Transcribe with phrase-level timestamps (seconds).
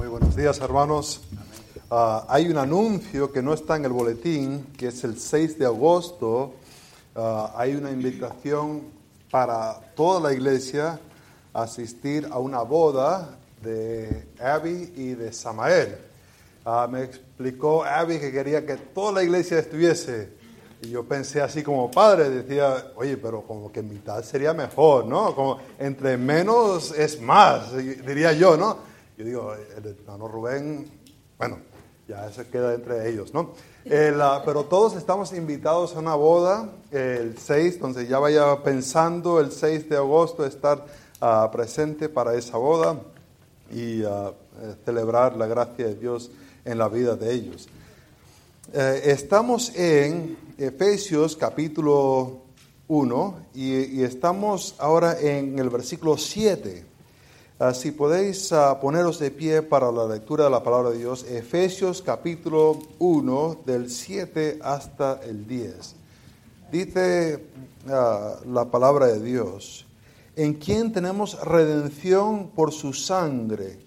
[0.00, 1.20] Muy buenos días, hermanos.
[1.90, 5.66] Ah, hay un anuncio que no está en el boletín, que es el 6 de
[5.66, 6.54] agosto.
[7.14, 8.84] Ah, hay una invitación
[9.30, 10.98] para toda la iglesia
[11.52, 15.98] a asistir a una boda de Abby y de Samael.
[16.64, 20.30] Ah, me explicó Abby que quería que toda la iglesia estuviese.
[20.80, 25.34] Y yo pensé así como padre, decía, oye, pero como que mitad sería mejor, ¿no?
[25.34, 28.88] Como entre menos es más, diría yo, ¿no?
[29.20, 30.90] Yo digo, el hermano Rubén,
[31.36, 31.58] bueno,
[32.08, 33.52] ya se queda entre ellos, ¿no?
[33.84, 39.90] pero todos estamos invitados a una boda el 6, entonces ya vaya pensando el 6
[39.90, 40.86] de agosto estar
[41.20, 42.98] uh, presente para esa boda
[43.70, 44.32] y uh,
[44.86, 46.30] celebrar la gracia de Dios
[46.64, 47.68] en la vida de ellos.
[48.72, 52.40] Eh, estamos en Efesios capítulo
[52.88, 56.89] 1 y, estamos ahora en el versículo 7.
[57.62, 61.24] Ah, si podéis ah, poneros de pie para la lectura de la palabra de Dios,
[61.24, 65.94] Efesios capítulo 1 del 7 hasta el 10.
[66.72, 67.44] Dice
[67.90, 69.84] ah, la palabra de Dios,
[70.36, 73.80] en quien tenemos redención por su sangre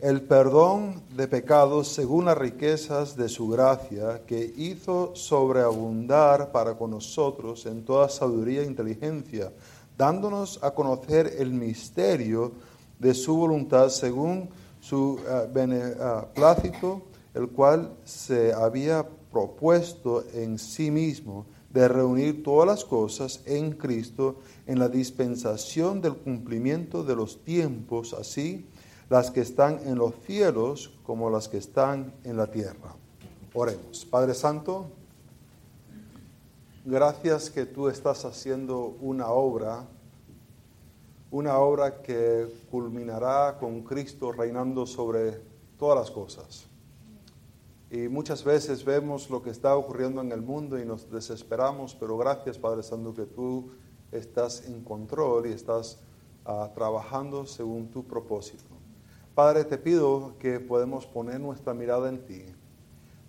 [0.00, 6.90] el perdón de pecados según las riquezas de su gracia, que hizo sobreabundar para con
[6.90, 9.52] nosotros en toda sabiduría e inteligencia,
[9.96, 12.68] dándonos a conocer el misterio
[13.00, 17.02] de su voluntad según su uh, beneplácito,
[17.34, 24.40] el cual se había propuesto en sí mismo de reunir todas las cosas en Cristo
[24.66, 28.66] en la dispensación del cumplimiento de los tiempos, así
[29.08, 32.94] las que están en los cielos como las que están en la tierra.
[33.54, 34.04] Oremos.
[34.04, 34.86] Padre Santo,
[36.84, 39.86] gracias que tú estás haciendo una obra,
[41.30, 45.40] una obra que culminará con Cristo reinando sobre
[45.78, 46.66] todas las cosas.
[47.90, 52.16] Y muchas veces vemos lo que está ocurriendo en el mundo y nos desesperamos, pero
[52.16, 53.70] gracias Padre Santo que tú
[54.12, 56.00] estás en control y estás
[56.44, 58.64] ah, trabajando según tu propósito.
[59.34, 62.44] Padre, te pido que podemos poner nuestra mirada en ti.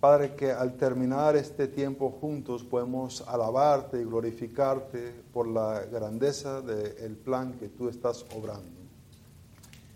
[0.02, 7.16] Padre, que al terminar este tiempo juntos podemos alabarte y glorificarte por la grandeza del
[7.18, 8.82] plan que tú estás obrando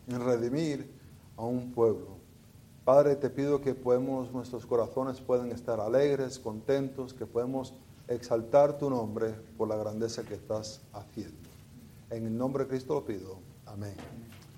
[0.08, 0.88] en redimir
[1.36, 2.18] a un pueblo.
[2.84, 7.74] Padre, te pido que podemos, nuestros corazones puedan estar alegres, contentos, que podemos
[8.08, 11.50] exaltar tu nombre por la grandeza que estás haciendo.
[12.12, 13.40] En el nombre de Cristo lo pido.
[13.66, 13.96] Amén.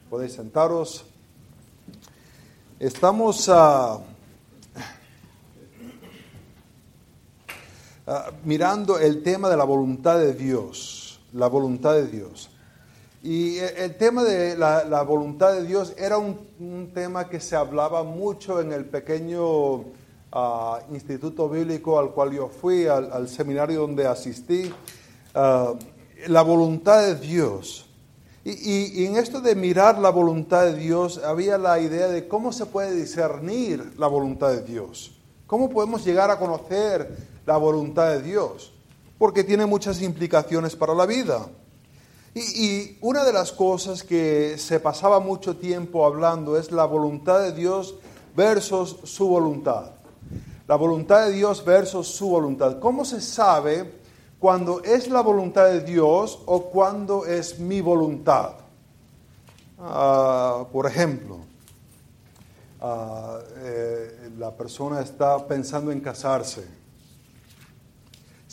[0.09, 1.05] Podéis sentaros.
[2.81, 4.01] Estamos ah,
[8.07, 12.49] ah, mirando el tema de la voluntad de Dios, la voluntad de Dios.
[13.21, 18.61] Y el tema de la, voluntad de Dios era un, tema que se hablaba mucho
[18.61, 19.83] en el pequeño
[20.31, 24.71] ah, instituto bíblico al cual yo fui, al, seminario donde asistí.
[25.33, 27.87] la voluntad de Dios.
[28.49, 32.65] Y, en esto de mirar la voluntad de Dios, había la idea de cómo se
[32.65, 35.11] puede discernir la voluntad de Dios.
[35.47, 37.13] ¿Cómo podemos llegar a conocer
[37.47, 38.71] la voluntad de Dios?
[39.17, 41.47] Porque tiene muchas implicaciones para la vida.
[42.35, 47.53] Y, una de las cosas que se pasaba mucho tiempo hablando es la voluntad de
[47.53, 47.95] Dios
[48.35, 49.93] versus su voluntad.
[50.67, 52.77] La voluntad de Dios versus su voluntad.
[52.79, 53.97] ¿Cómo se sabe
[54.39, 58.53] cuando es la voluntad de Dios o cuando es mi voluntad.
[59.79, 61.39] Ah, por ejemplo,
[62.81, 66.67] ah, eh, la persona está pensando en casarse.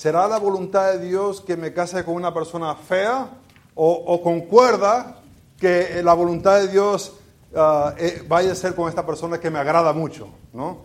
[0.04, 3.26] ¿Será la voluntad de Dios que me case con una persona fea
[3.74, 5.22] o, concuerda
[5.58, 7.14] que la voluntad de Dios
[7.56, 10.28] ah, eh, vaya a ser con esta persona que me agrada mucho?
[10.52, 10.80] ¿no?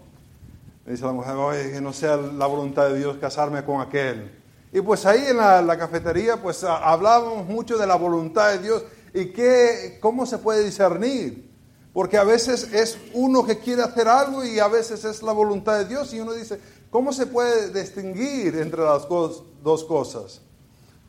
[0.85, 1.35] dice la mujer,
[1.69, 4.39] que no sea la voluntad de Dios casarme con aquel.
[4.71, 9.33] Y pues ahí en la, cafetería pues hablábamos mucho de la voluntad de Dios y
[9.33, 11.49] qué, cómo se puede discernir.
[11.91, 15.77] Porque a veces es uno que quiere hacer algo y a veces es la voluntad
[15.79, 20.41] de Dios y uno dice, ¿cómo se puede distinguir entre las dos cosas?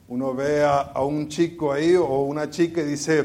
[0.08, 3.20] Uno ve a, un chico ahí o una chica y dice,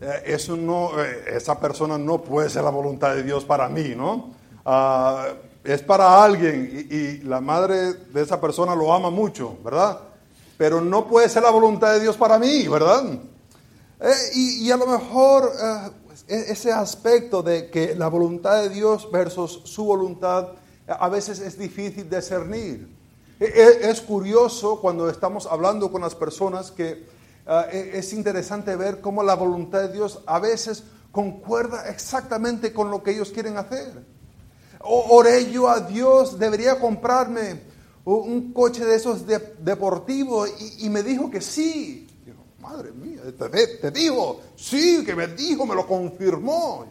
[0.00, 4.30] eh, eh, esa persona no puede ser la voluntad de Dios para mí, ¿no?
[4.64, 5.28] Ah,
[5.64, 9.98] es para alguien y, la madre de esa persona lo ama mucho, ¿verdad?
[10.58, 13.18] Pero no puede ser la voluntad de Dios para mí, ¿verdad?
[14.00, 15.90] Eh, y, a lo mejor eh,
[16.28, 20.48] e, ese aspecto de que la voluntad de Dios versus su voluntad
[20.86, 22.88] a veces es difícil discernir.
[23.40, 27.06] E, e, es curioso cuando estamos hablando con las personas que
[27.46, 33.02] eh, es interesante ver cómo la voluntad de Dios a veces concuerda exactamente con lo
[33.02, 34.04] que ellos quieren hacer.
[34.80, 41.30] O, oré yo a Dios, debería comprarme un coche de esos deportivos y, me dijo
[41.30, 42.06] que sí.
[42.60, 43.22] madre mía,
[43.80, 46.84] te, dijo, sí, que me dijo, me lo confirmó.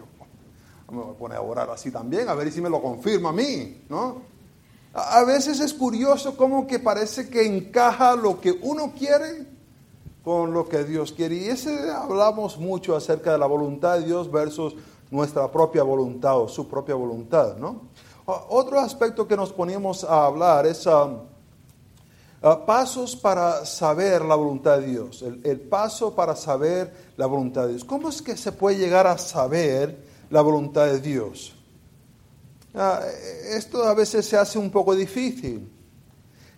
[0.94, 3.34] Me voy a poner a orar así también, a ver si me lo confirma a
[3.34, 4.34] mí, ¿no?
[4.94, 9.48] A veces es curioso como que parece que encaja lo que uno quiere
[10.24, 11.36] con lo que Dios quiere.
[11.36, 14.76] Y ese hablamos mucho acerca de la voluntad de Dios versus
[15.10, 17.82] nuestra propia voluntad o su propia voluntad, ¿no?
[18.26, 21.20] Otro aspecto que nos poníamos a hablar es um,
[22.42, 25.24] uh, pasos para saber la voluntad de Dios.
[25.24, 27.84] el, paso para saber la voluntad de Dios.
[27.84, 30.03] ¿Cómo es que se puede llegar a saber
[30.34, 31.54] la voluntad de Dios?
[32.74, 33.02] Ah,
[33.52, 35.72] esto a veces se hace un poco difícil.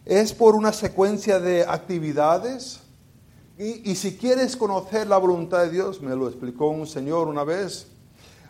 [0.05, 2.79] Es por una secuencia de actividades.
[3.57, 7.87] Y, si quieres conocer la voluntad de Dios, me lo explicó un señor una vez,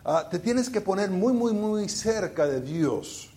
[0.04, 3.30] ah, te tienes que poner muy, muy, muy cerca de Dios.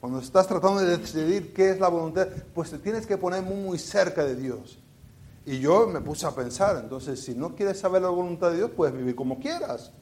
[0.00, 3.56] Cuando estás tratando de decidir qué es la voluntad, pues te tienes que poner muy,
[3.56, 4.78] muy cerca de Dios.
[5.46, 8.70] Y yo me puse a pensar, entonces, si no quieres saber la voluntad de Dios,
[8.76, 9.92] puedes vivir como quieras.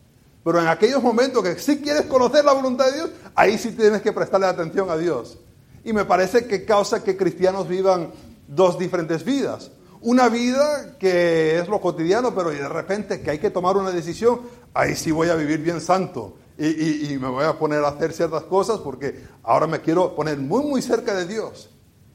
[0.43, 4.01] Pero en aquellos momentos que sí quieres conocer la voluntad de Dios, ahí sí tienes
[4.01, 5.39] que prestarle atención a Dios.
[5.85, 8.11] Y me parece que causa que cristianos vivan
[8.49, 9.71] dos diferentes vidas.
[10.03, 14.41] Una vida que es lo cotidiano, pero de repente que hay que tomar una decisión,
[14.73, 16.37] ahí sí voy a vivir bien santo.
[16.59, 20.63] Y, me voy a poner a hacer ciertas cosas porque ahora me quiero poner muy,
[20.63, 21.71] muy cerca de Dios.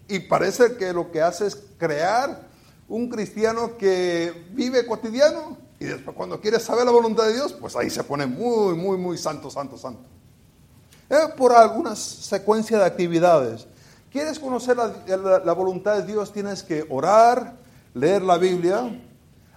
[0.08, 2.48] Y parece que lo que hace es crear
[2.88, 7.76] un cristiano que vive cotidiano y después cuando quiere saber la voluntad de Dios, pues
[7.76, 10.02] ahí se pone muy, muy, muy santo, santo, santo.
[11.10, 13.68] Es por alguna secuencia de actividades.
[14.12, 16.32] ¿Quieres conocer la, voluntad de Dios?
[16.32, 17.58] Tienes que orar,
[17.94, 19.02] leer la Biblia,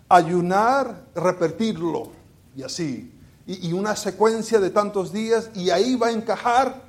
[0.09, 2.11] ayunar, repetirlo
[2.57, 3.15] y así.
[3.47, 6.83] Y, una secuencia de tantos días y ahí va a encajar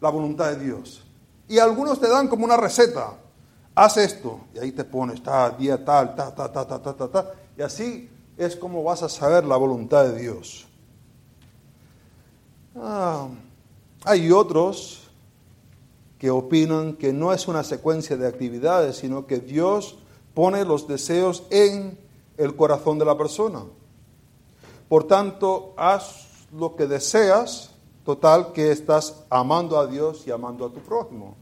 [0.00, 1.04] la voluntad de Dios.
[1.46, 3.12] Y algunos te dan como una receta.
[3.74, 7.08] Haz esto y ahí te pones, ta, día tal, ta, ta, ta, ta, ta, ta,
[7.08, 7.32] ta.
[7.56, 10.66] Y así es como vas a saber la voluntad de Dios.
[12.76, 13.28] Ah,
[14.04, 15.02] hay otros
[16.18, 19.98] que opinan que no es una secuencia de actividades, sino que Dios
[20.34, 21.98] pone los deseos en
[22.36, 23.64] el corazón de la persona.
[24.88, 27.70] Por tanto, haz lo que deseas,
[28.04, 31.36] total que estás amando a Dios y amando a tu prójimo.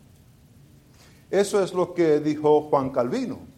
[1.30, 3.55] Eso es lo que dijo Juan Calvino.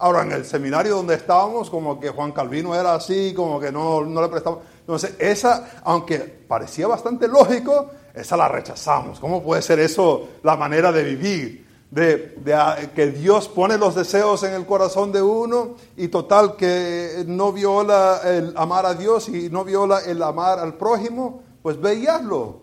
[0.00, 4.04] Ahora, en el seminario donde estábamos, como que Juan Calvino era así, como que no,
[4.04, 4.58] no le prestaba.
[4.80, 9.18] Entonces, esa, aunque parecía bastante lógico, esa la rechazamos.
[9.18, 11.68] ¿Cómo puede ser eso la manera de vivir?
[11.90, 17.24] De, de, que Dios pone los deseos en el corazón de uno y total que
[17.26, 22.62] no viola el amar a Dios y no viola el amar al prójimo, pues veíaslo.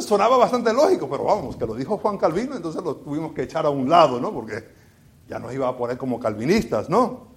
[0.00, 3.66] Sonaba bastante lógico, pero vamos, que lo dijo Juan Calvino, entonces lo tuvimos que echar
[3.66, 4.32] a un lado, ¿no?
[4.32, 4.79] Porque
[5.30, 7.30] ya nos iba a poner como calvinistas, ¿no?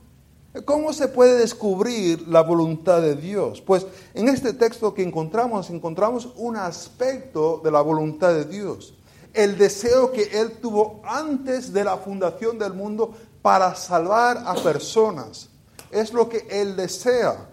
[0.65, 3.61] ¿Cómo se puede descubrir la voluntad de Dios?
[3.61, 3.85] Pues
[4.15, 8.95] en este texto que encontramos, encontramos un aspecto de la voluntad de Dios.
[9.31, 13.13] El deseo que Él tuvo antes de la fundación del mundo
[13.43, 15.49] para salvar a personas.
[15.91, 17.49] Es lo que Él desea.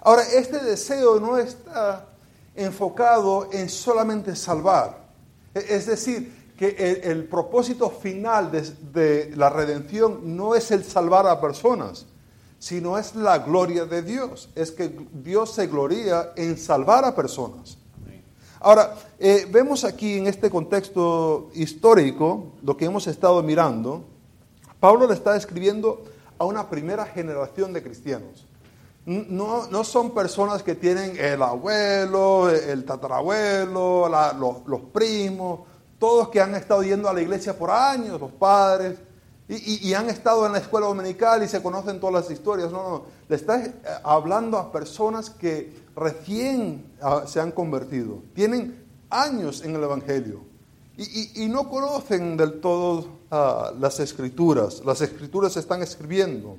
[0.00, 2.06] Ahora, este deseo no está
[2.54, 5.02] enfocado en solamente salvar.
[5.54, 12.06] Es decir, que el, propósito final de, la redención no es el salvar a personas,
[12.58, 14.48] sino es la gloria de Dios.
[14.54, 17.78] Es que Dios se gloria en salvar a personas.
[18.60, 24.04] Ahora, eh, vemos aquí en este contexto histórico, lo que hemos estado mirando,
[24.78, 26.04] Pablo le está escribiendo
[26.38, 28.46] a una primera generación de cristianos.
[29.04, 35.60] No, no son personas que tienen el abuelo, el tatarabuelo, los, los primos,
[36.02, 38.98] todos que han estado yendo a la iglesia por años, los padres,
[39.48, 42.72] y, han estado en la escuela dominical y se conocen todas las historias.
[42.72, 48.84] No, no, le está eh, hablando a personas que recién ah, se han convertido, tienen
[49.10, 50.40] años en el Evangelio
[50.96, 54.82] y, no conocen del todo ah, las escrituras.
[54.84, 56.56] Las escrituras se están escribiendo.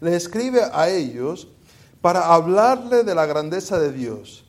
[0.00, 1.46] Le escribe a ellos
[2.00, 4.44] para hablarle de la grandeza de Dios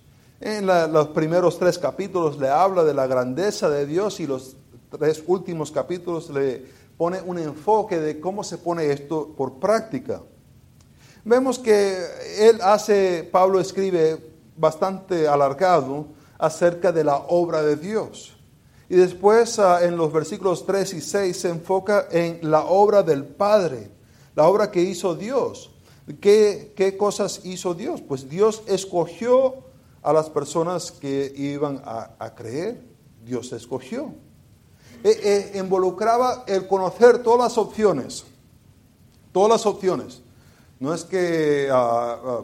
[0.46, 4.58] en los primeros tres capítulos le habla de la grandeza de Dios y los
[4.90, 6.66] tres últimos capítulos le
[6.98, 10.22] pone un enfoque de cómo se pone esto por práctica.
[11.24, 11.98] Vemos que
[12.40, 16.08] él hace, Pablo escribe bastante alargado
[16.38, 18.36] acerca de la obra de Dios.
[18.90, 23.24] Y después ah, en los versículos 3 y 6 se enfoca en la obra del
[23.24, 23.92] Padre,
[24.36, 25.72] la obra que hizo Dios.
[26.20, 28.02] ¿Qué, ¿Qué cosas hizo Dios?
[28.02, 29.72] Pues Dios escogió
[30.04, 32.84] a las personas que iban a, creer.
[33.24, 34.14] Dios escogió.
[35.04, 38.26] E, e, involucraba el conocer todas las opciones.
[39.32, 40.22] Todas las opciones.
[40.80, 42.44] No es que ah,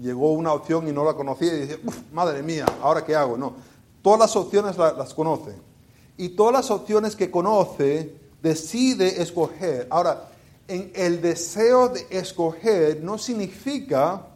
[0.00, 1.80] llegó una opción y no la conocía y dice,
[2.12, 3.36] madre mía, ¿ahora qué hago?
[3.38, 3.54] No.
[4.02, 5.54] Todas las opciones las conoce.
[6.18, 9.86] Y todas las opciones que conoce, decide escoger.
[9.90, 10.28] Ahora,
[10.66, 14.26] en el deseo de escoger no significa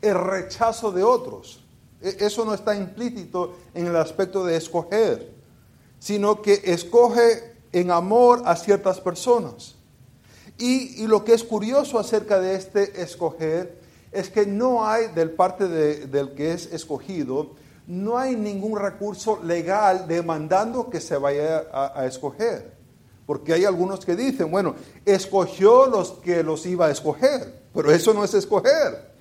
[0.00, 1.63] el rechazo de otros.
[2.04, 5.32] E, eso no está implícito en el aspecto de escoger,
[5.98, 9.74] sino que escoge en amor a ciertas personas.
[10.58, 13.80] Y, lo que es curioso acerca de este escoger
[14.12, 17.56] es que no hay, del parte del que es escogido,
[17.88, 22.74] no hay ningún recurso legal demandando que se vaya a escoger.
[23.26, 28.12] Porque hay algunos que dicen, bueno, escogió los que los iba a escoger, pero eso
[28.12, 29.13] no es escoger.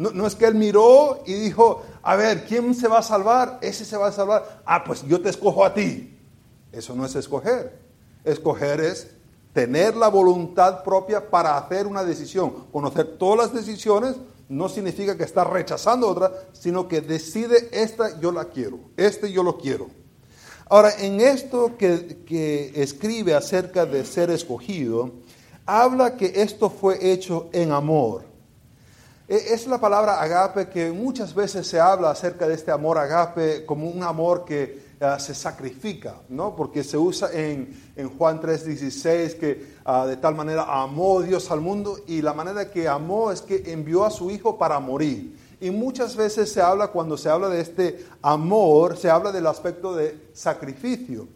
[0.00, 3.58] No, es que él miró y dijo, a ver, ¿quién se va a salvar?
[3.60, 4.62] Ese se va a salvar.
[4.64, 6.16] Ah, pues yo te escojo a ti.
[6.72, 7.78] Eso no es escoger.
[8.24, 9.08] Escoger es
[9.52, 12.66] tener la voluntad propia para hacer una decisión.
[12.72, 14.16] Conocer todas las decisiones
[14.48, 19.42] no significa que está rechazando otra, sino que decide esta yo la quiero, este yo
[19.42, 19.88] lo quiero.
[20.70, 25.12] Ahora, en esto que, escribe acerca de ser escogido,
[25.66, 28.29] habla que esto fue hecho en amor.
[29.30, 33.64] E, es la palabra agape que muchas veces se habla acerca de este amor agape
[33.64, 36.56] como un amor que ah, se sacrifica, ¿no?
[36.56, 37.78] Porque se usa en,
[38.18, 42.88] Juan 3:16 que ah, de tal manera amó Dios al mundo y la manera que
[42.88, 45.38] amó es que envió a su Hijo para morir.
[45.60, 49.94] Y muchas veces se habla, cuando se habla de este amor, se habla del aspecto
[49.94, 51.28] de sacrificio.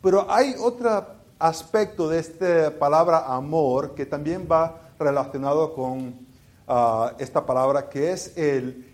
[0.00, 1.04] Pero hay otro
[1.38, 6.23] aspecto de esta palabra amor que también va relacionado con
[7.18, 8.92] esta palabra, que es el,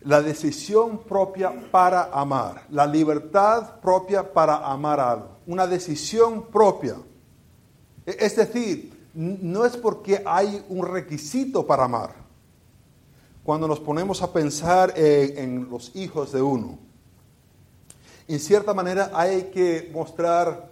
[0.00, 6.96] la decisión propia para amar, la libertad propia para amar algo, una decisión propia.
[8.06, 12.14] E, es decir, no es porque hay un requisito para amar
[13.42, 16.78] cuando nos ponemos a pensar en, los hijos de uno.
[18.26, 20.68] En cierta manera hay que mostrar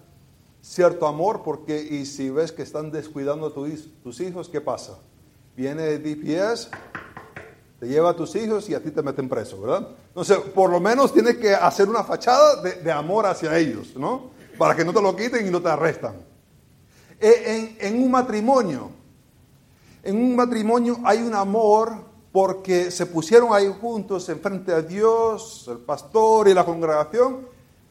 [0.60, 3.54] cierto amor porque y si ves que están descuidando a
[4.02, 4.98] tus hijos, ¿qué pasa?
[5.56, 6.68] Viene DPS,
[7.80, 9.88] te lleva a tus hijos y a ti te meten preso, ¿verdad?
[10.08, 14.30] Entonces, por lo menos tienes que hacer una fachada de, amor hacia ellos, ¿no?
[14.58, 16.16] Para que no te lo quiten y no te arrestan.
[17.18, 18.90] E, en, un matrimonio,
[20.02, 25.78] en un matrimonio hay un amor porque se pusieron ahí juntos enfrente a Dios, el
[25.78, 27.48] pastor y la congregación,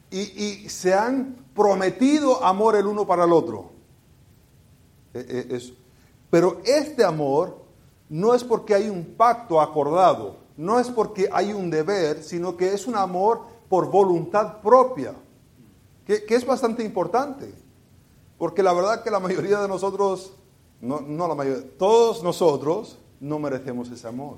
[0.08, 3.72] y, se han prometido amor el uno para el otro.
[5.12, 5.85] E, e,
[6.36, 7.64] pero este amor
[8.10, 12.74] no es porque hay un pacto acordado, no es porque hay un deber, sino que
[12.74, 13.40] es un amor
[13.70, 15.14] por voluntad propia,
[16.04, 17.54] que, es bastante importante.
[18.36, 20.34] Porque la verdad que la mayoría de nosotros,
[20.82, 24.36] no, no la mayoría, todos nosotros no merecemos ese amor,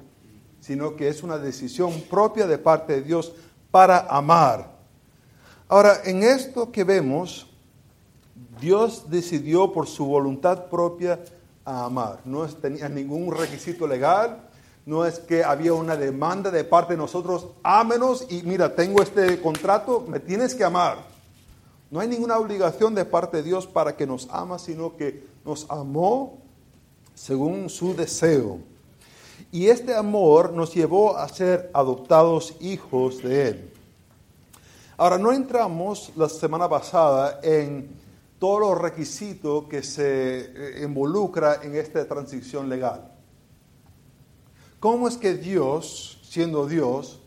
[0.61, 3.33] sino que es una decisión propia de parte de Dios
[3.73, 4.71] para amar.
[5.67, 7.49] Ahora, en esto que vemos,
[8.61, 11.19] Dios decidió por su voluntad propia
[11.69, 12.21] amar.
[12.25, 14.49] No tenía ningún requisito legal,
[14.87, 19.41] no es que había una demanda de parte de nosotros, ámenos y mira, tengo este
[19.41, 20.99] contrato, me tienes que amar.
[21.91, 25.67] No hay ninguna obligación de parte de Dios para que nos ama, sino que nos
[25.71, 26.39] amó
[27.15, 28.61] según su deseo.
[29.51, 33.73] Y este amor nos llevó a ser adoptados hijos de Él.
[34.97, 37.89] Ahora, no entramos la semana pasada en
[38.39, 43.13] todos los requisitos que se eh, involucra en esta transición legal.
[44.81, 47.21] ¿Cómo es que Dios, siendo Dios,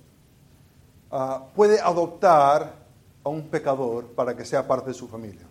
[1.12, 2.82] ah, puede adoptar
[3.24, 5.46] a un pecador para que sea parte de su familia?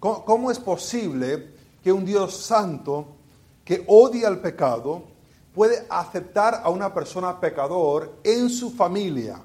[0.00, 1.50] ¿Cómo, es posible
[1.82, 3.06] que un Dios santo
[3.64, 5.02] que odia el pecado
[5.54, 9.40] puede aceptar a una persona pecador en su familia,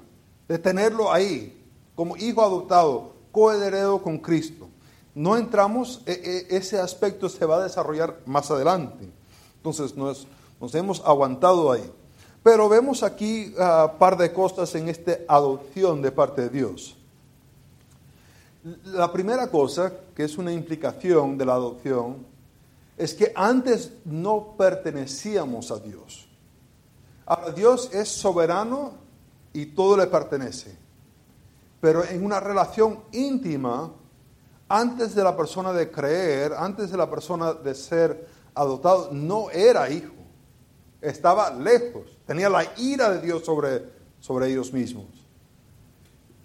[0.46, 1.60] de tenerlo ahí
[1.94, 4.68] como hijo adoptado, coheredero con Cristo.
[5.14, 9.08] No entramos, e, e, ese aspecto se va a desarrollar más adelante.
[9.56, 10.26] Entonces nos,
[10.74, 11.88] hemos aguantado ahí.
[12.42, 16.96] Pero vemos aquí un ah, par de cosas en esta adopción de parte de Dios.
[18.84, 22.26] La primera cosa, que es una implicación de la adopción,
[22.96, 26.26] es que antes no pertenecíamos a Dios.
[27.26, 28.92] Ahora, Dios es soberano
[29.52, 30.76] y todo le pertenece.
[31.80, 33.90] Pero en una relación íntima,
[34.74, 38.26] antes de la persona de creer, antes de la persona de ser
[38.56, 40.12] adoptado, no era hijo.
[41.00, 43.84] estaba lejos, tenía la ira de Dios sobre,
[44.18, 45.06] sobre ellos mismos.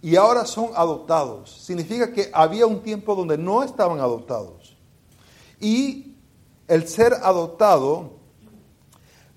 [0.01, 1.49] Y ahora son adoptados.
[1.49, 4.77] Significa que había un tiempo donde no estaban adoptados.
[5.59, 6.15] Y
[6.67, 8.11] el ser adoptado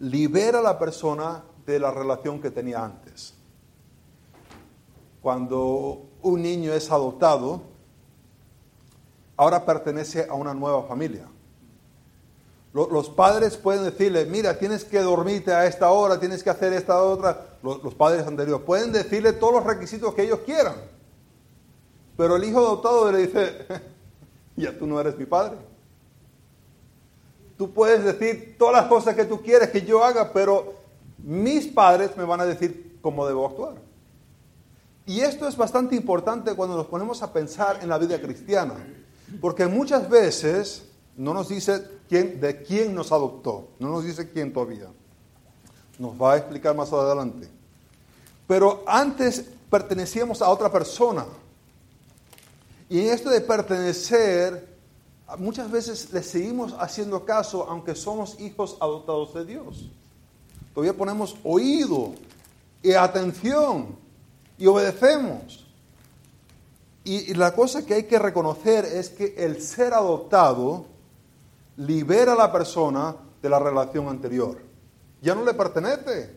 [0.00, 3.32] libera a la persona de la relación que tenía antes.
[5.22, 7.71] Cuando un niño es adoptado,
[9.42, 11.26] ahora pertenece a una nueva familia.
[12.72, 17.02] Los padres pueden decirle, mira, tienes que dormirte a esta hora, tienes que hacer esta
[17.02, 17.58] otra.
[17.62, 20.76] Los padres anteriores pueden decirle todos los requisitos que ellos quieran.
[22.16, 23.66] Pero el hijo adoptado le dice,
[24.56, 25.56] ya tú no eres mi padre.
[27.58, 30.72] Tú puedes decir todas las cosas que tú quieres que yo haga, pero
[31.18, 33.74] mis padres me van a decir cómo debo actuar.
[35.04, 38.74] Y esto es bastante importante cuando nos ponemos a pensar en la vida cristiana,
[39.40, 40.84] porque muchas veces
[41.16, 44.88] no nos dice quién, de quién nos adoptó, no nos dice quién todavía.
[45.98, 47.48] Nos va a explicar más adelante.
[48.46, 51.24] Pero antes pertenecíamos a otra persona.
[52.88, 54.76] Y en esto de pertenecer,
[55.38, 59.90] muchas veces le seguimos haciendo caso aunque somos hijos adoptados de Dios.
[60.74, 62.14] Todavía ponemos oído
[62.82, 63.96] y atención
[64.58, 65.61] y obedecemos.
[67.04, 70.86] Y, la cosa que hay que reconocer es que el ser adoptado
[71.76, 74.58] libera a la persona de la relación anterior.
[75.20, 76.30] Ya no le pertenece,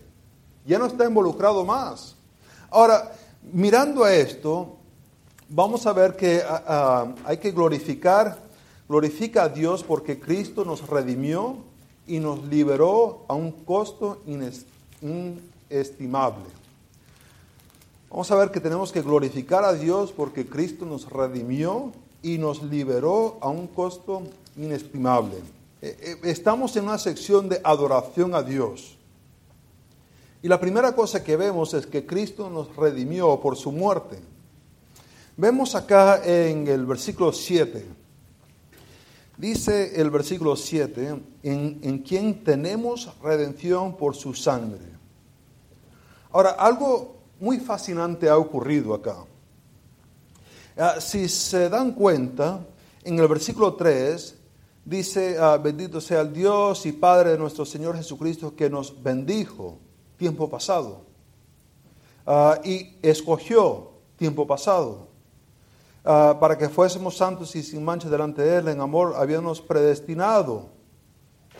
[0.65, 2.15] ya no está involucrado más.
[2.72, 3.12] Ahora,
[3.53, 4.77] mirando a esto,
[5.50, 8.39] vamos a ver que ah, hay que glorificar,
[8.89, 11.57] glorifica a Dios porque Cristo nos redimió
[12.07, 16.45] y nos liberó a un costo inestimable.
[18.15, 21.91] Vamos a ver que tenemos que glorificar a Dios porque Cristo nos redimió
[22.24, 24.24] y nos liberó a un costo
[24.55, 25.36] inestimable.
[25.81, 28.95] Eh, eh, estamos en una sección de adoración a Dios.
[30.41, 34.18] Y la primera cosa que vemos es que Cristo nos redimió por su muerte.
[35.35, 37.85] Vemos acá en el versículo 7.
[39.37, 44.96] Dice el versículo 7, en, en quien tenemos redención por su sangre.
[46.31, 49.25] Ahora, algo muy fascinante ha ocurrido acá.
[50.77, 52.59] Ah, si se dan cuenta,
[53.03, 54.35] en el versículo 3
[54.83, 59.79] dice, ah, bendito sea el Dios y Padre de nuestro Señor Jesucristo que nos bendijo
[60.17, 61.05] tiempo pasado
[62.25, 65.07] ah, y escogió tiempo pasado
[66.03, 70.69] para que fuésemos santos y sin mancha delante de Él en amor, habiéndonos predestinado,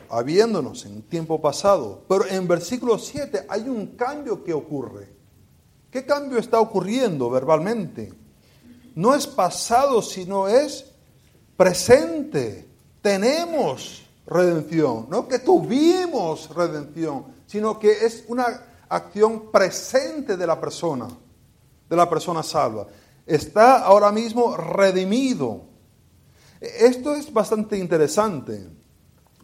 [0.07, 2.03] habiéndonos en tiempo pasado.
[2.07, 5.15] Pero en versículo 7 hay un cambio que ocurre.
[5.95, 8.12] ¿Qué cambio está ocurriendo verbalmente?
[8.95, 10.91] No es pasado, sino es
[11.55, 12.67] presente.
[13.01, 18.45] Tenemos redención, no que tuvimos redención, sino que es una
[18.89, 21.08] acción presente de la persona,
[21.89, 22.88] de la persona salva.
[23.25, 25.62] Está ahora mismo redimido.
[26.60, 28.67] Esto es bastante interesante.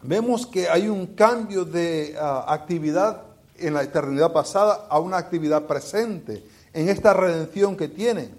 [0.02, 3.31] Vemos que hay un cambio de ah, actividad
[3.62, 6.44] en la eternidad pasada a una actividad presente,
[6.74, 8.32] en esta redención que tienen.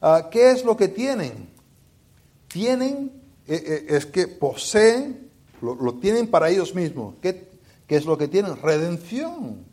[0.00, 1.50] Ah, ¿Qué es lo que tienen?
[2.48, 3.12] Tienen,
[3.46, 7.14] eh, eh, es que poseen, lo, tienen para ellos mismos.
[7.20, 7.48] ¿Qué,
[7.86, 8.56] ¿Qué es lo que tienen?
[8.62, 9.64] Redención.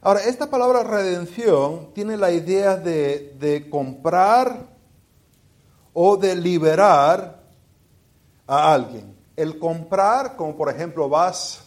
[0.00, 4.66] Ahora, esta palabra redención tiene la idea de, de comprar
[5.92, 7.42] o de liberar
[8.46, 9.14] a alguien.
[9.36, 11.65] El comprar, como por ejemplo vas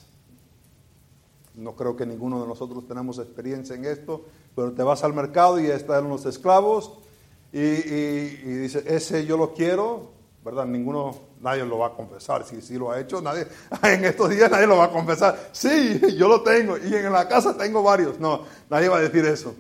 [1.60, 5.60] no creo que ninguno de nosotros tenemos experiencia en esto, pero te vas al mercado
[5.60, 7.00] y están los esclavos
[7.52, 10.12] y, y, dice, ese yo lo quiero,
[10.44, 10.66] ¿verdad?
[10.66, 13.48] Ninguno, nadie lo va a confesar, si sí lo ha hecho, nadie,
[13.84, 17.28] en estos días nadie lo va a confesar, sí, yo lo tengo y en la
[17.28, 19.54] casa tengo varios, no, nadie va a decir eso.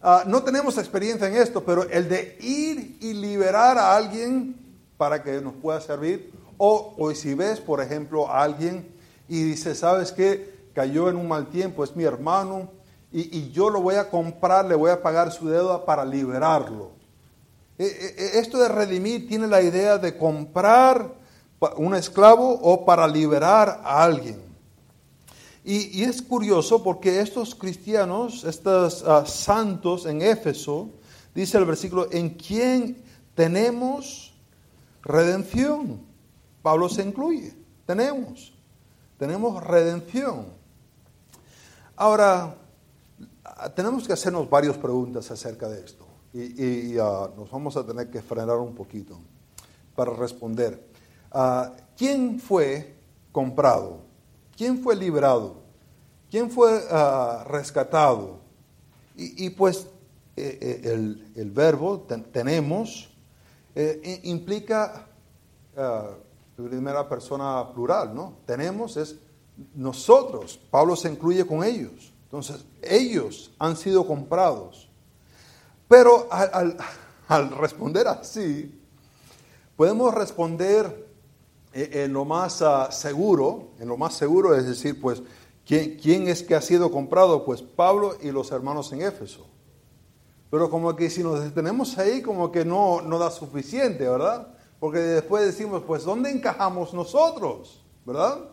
[0.00, 4.56] Ah, no tenemos experiencia en esto, pero el de ir y liberar a alguien
[4.96, 8.88] para que nos pueda servir, o, o si ves, por ejemplo, a alguien
[9.28, 10.51] y dice, ¿sabes qué?
[10.74, 12.70] Cayó en un mal tiempo, es mi hermano,
[13.14, 16.92] y, yo lo voy a comprar, le voy a pagar su deuda para liberarlo.
[17.78, 21.12] E, e, e, esto de redimir tiene la idea de comprar
[21.76, 24.40] un esclavo o para liberar a alguien.
[25.64, 30.88] Y, es curioso porque estos cristianos, estos ah, santos en Éfeso,
[31.34, 33.04] dice el versículo, en quien
[33.34, 34.32] tenemos
[35.02, 36.00] redención.
[36.62, 37.54] Pablo se incluye,
[37.86, 38.54] tenemos,
[39.18, 40.61] tenemos redención.
[41.96, 42.56] Ahora,
[43.74, 48.22] tenemos que hacernos varias preguntas acerca de esto y, ah, nos vamos a tener que
[48.22, 49.18] frenar un poquito
[49.94, 50.88] para responder.
[51.30, 52.94] Ah, ¿Quién fue
[53.30, 54.00] comprado?
[54.56, 55.62] ¿Quién fue liberado?
[56.30, 58.40] ¿Quién fue ah, rescatado?
[59.14, 59.86] Y, pues
[60.36, 60.92] eh, eh,
[61.36, 63.10] el, verbo tenemos
[63.74, 65.06] eh, implica
[66.56, 68.38] primera persona plural, ¿no?
[68.46, 69.18] Tenemos es
[69.74, 70.60] nosotros.
[70.70, 72.12] Pablo se incluye con ellos.
[72.24, 74.88] Entonces, ellos han sido comprados.
[75.88, 78.80] Pero al responder así,
[79.76, 81.12] podemos responder
[81.72, 85.22] en lo más ah, seguro, en lo más seguro es decir, pues,
[85.66, 87.44] ¿quién, es que ha sido comprado?
[87.44, 89.46] Pues Pablo y los hermanos en Éfeso.
[90.50, 94.48] Pero como que si nos detenemos ahí, como que no, no da suficiente, ¿verdad?
[94.78, 97.82] Porque después decimos, pues, ¿dónde encajamos nosotros?
[98.04, 98.51] ¿Verdad?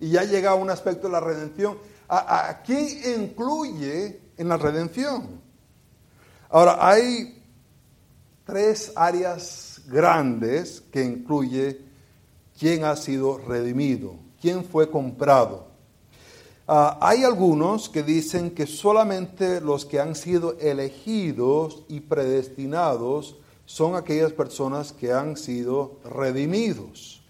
[0.00, 1.78] Y ya llega un aspecto de la redención.
[2.08, 2.88] ¿A, a quién
[3.22, 5.40] incluye en la redención?
[6.50, 7.42] Ahora, hay
[8.44, 11.80] tres áreas grandes que incluye
[12.58, 15.68] quién ha sido redimido, quién fue comprado.
[16.70, 23.96] Ah, hay algunos que dicen que solamente los que han sido elegidos y predestinados son
[23.96, 27.22] aquellas personas que han sido redimidos.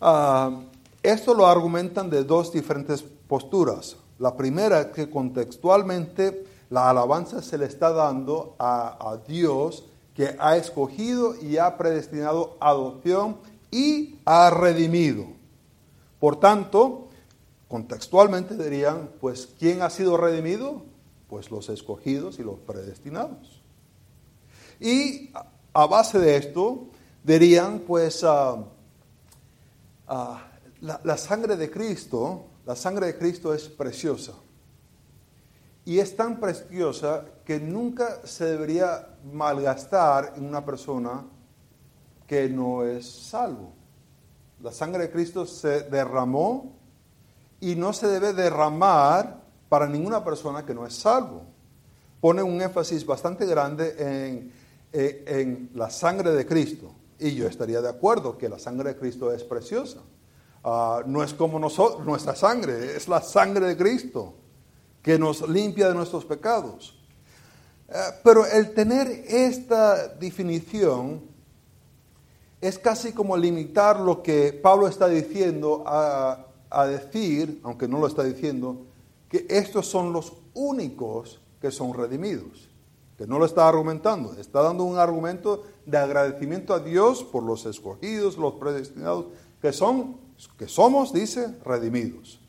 [0.00, 0.62] Ah,
[1.04, 3.96] esto lo argumentan de dos diferentes posturas.
[4.18, 10.56] La primera es que contextualmente la alabanza se le está dando a, Dios que ha
[10.56, 13.36] escogido y ha predestinado adopción
[13.70, 15.26] y ha redimido.
[16.18, 17.08] Por tanto,
[17.68, 20.84] contextualmente dirían, pues, ¿quién ha sido redimido?
[21.28, 23.60] Pues los escogidos y los predestinados.
[24.80, 25.32] Y
[25.74, 26.86] a base de esto,
[27.24, 28.64] dirían, pues, ah,
[30.84, 34.34] la, sangre de Cristo, la sangre de Cristo es preciosa.
[35.86, 41.24] Y es tan preciosa que nunca se debería malgastar en una persona
[42.26, 43.72] que no es salvo.
[44.62, 46.76] La sangre de Cristo se derramó
[47.60, 51.42] y no se debe derramar para ninguna persona que no es salvo.
[52.20, 54.52] Pone un énfasis bastante grande en,
[54.92, 56.94] eh, la sangre de Cristo.
[57.18, 60.00] Y yo estaría de acuerdo que la sangre de Cristo es preciosa.
[60.64, 64.32] Ah, no es como nosotros, nuestra sangre, es la sangre de Cristo
[65.02, 66.98] que nos limpia de nuestros pecados.
[67.88, 71.20] Eh, pero el tener esta definición
[72.62, 76.46] es casi como limitar lo que Pablo está diciendo a,
[76.88, 78.86] decir, aunque no lo está diciendo,
[79.28, 82.70] que estos son los únicos que son redimidos.
[83.18, 87.66] Que no lo está argumentando, está dando un argumento de agradecimiento a Dios por los
[87.66, 89.26] escogidos, los predestinados,
[89.60, 90.23] que son,
[90.58, 92.40] que somos, dice, redimidos.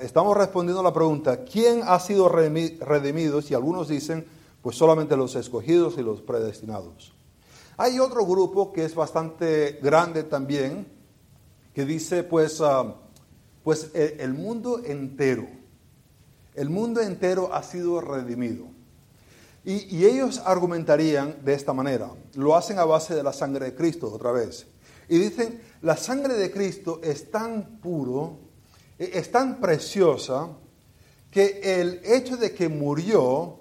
[0.00, 3.40] Estamos respondiendo a la pregunta, ¿quién ha sido redimido?
[3.46, 4.24] Y algunos dicen,
[4.62, 7.12] pues solamente los escogidos y los predestinados.
[7.76, 10.86] Hay otro grupo que es bastante grande también,
[11.74, 12.94] que dice pues, ah,
[13.62, 15.46] pues e, el, mundo entero,
[16.54, 18.66] el mundo entero ha sido redimido.
[19.66, 23.74] Y, y, ellos argumentarían de esta manera, lo hacen a base de la sangre de
[23.74, 24.66] Cristo otra vez.
[25.08, 28.38] Y dicen, la sangre de Cristo es tan puro,
[28.98, 30.48] e, es tan preciosa,
[31.30, 33.58] que el hecho de que murió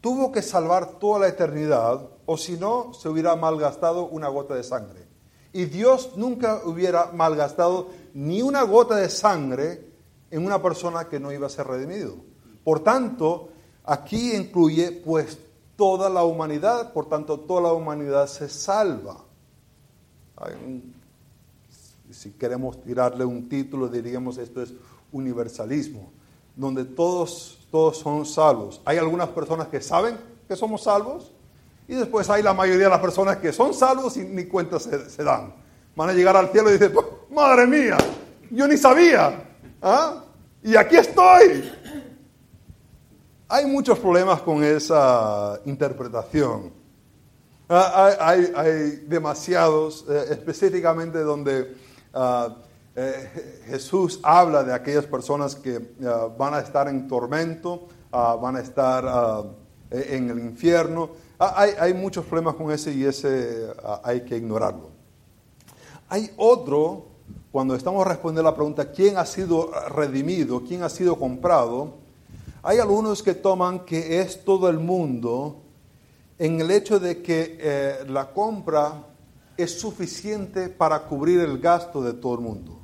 [0.00, 4.62] tuvo que salvar toda la eternidad o si no, se hubiera malgastado una gota de
[4.62, 5.06] sangre.
[5.52, 9.92] Y Dios nunca hubiera malgastado ni una gota de sangre
[10.30, 12.16] en una persona que no iba a ser redimido.
[12.64, 13.50] Por tanto,
[13.84, 15.38] aquí incluye pues
[15.76, 19.24] toda la humanidad, por tanto toda la humanidad se salva.
[22.10, 24.74] Si queremos tirarle un título, diríamos esto es
[25.10, 26.12] universalismo,
[26.56, 28.80] donde todos, todos son salvos.
[28.84, 30.16] Hay algunas personas que saben
[30.48, 31.32] que somos salvos,
[31.88, 35.22] y después hay la mayoría de las personas que son salvos y ni cuenta se,
[35.22, 35.54] dan.
[35.94, 36.92] Van a llegar al cielo y dicen,
[37.30, 37.98] madre mía,
[38.50, 39.44] yo ni sabía.
[39.82, 40.24] ¿ah?
[40.62, 41.70] Y aquí estoy.
[43.48, 46.72] Hay muchos problemas con esa interpretación.
[47.74, 51.74] Ah, hay, demasiados, eh, específicamente donde
[52.12, 52.54] ah,
[52.94, 55.78] eh, Jesús habla de aquellas personas que
[56.36, 59.46] van a estar en tormento, van a estar
[59.90, 61.12] en el infierno.
[61.38, 64.90] Ah, hay, muchos problemas con ese y ese ah, hay que ignorarlo.
[66.10, 67.06] Hay otro,
[67.50, 70.62] cuando estamos respondiendo a la pregunta, ¿quién ha sido redimido?
[70.62, 71.94] ¿Quién ha sido comprado?
[72.62, 75.62] Hay algunos que toman que es todo el mundo
[76.42, 79.06] en el hecho de que eh, la compra
[79.56, 82.80] es suficiente para cubrir el gasto de todo el mundo.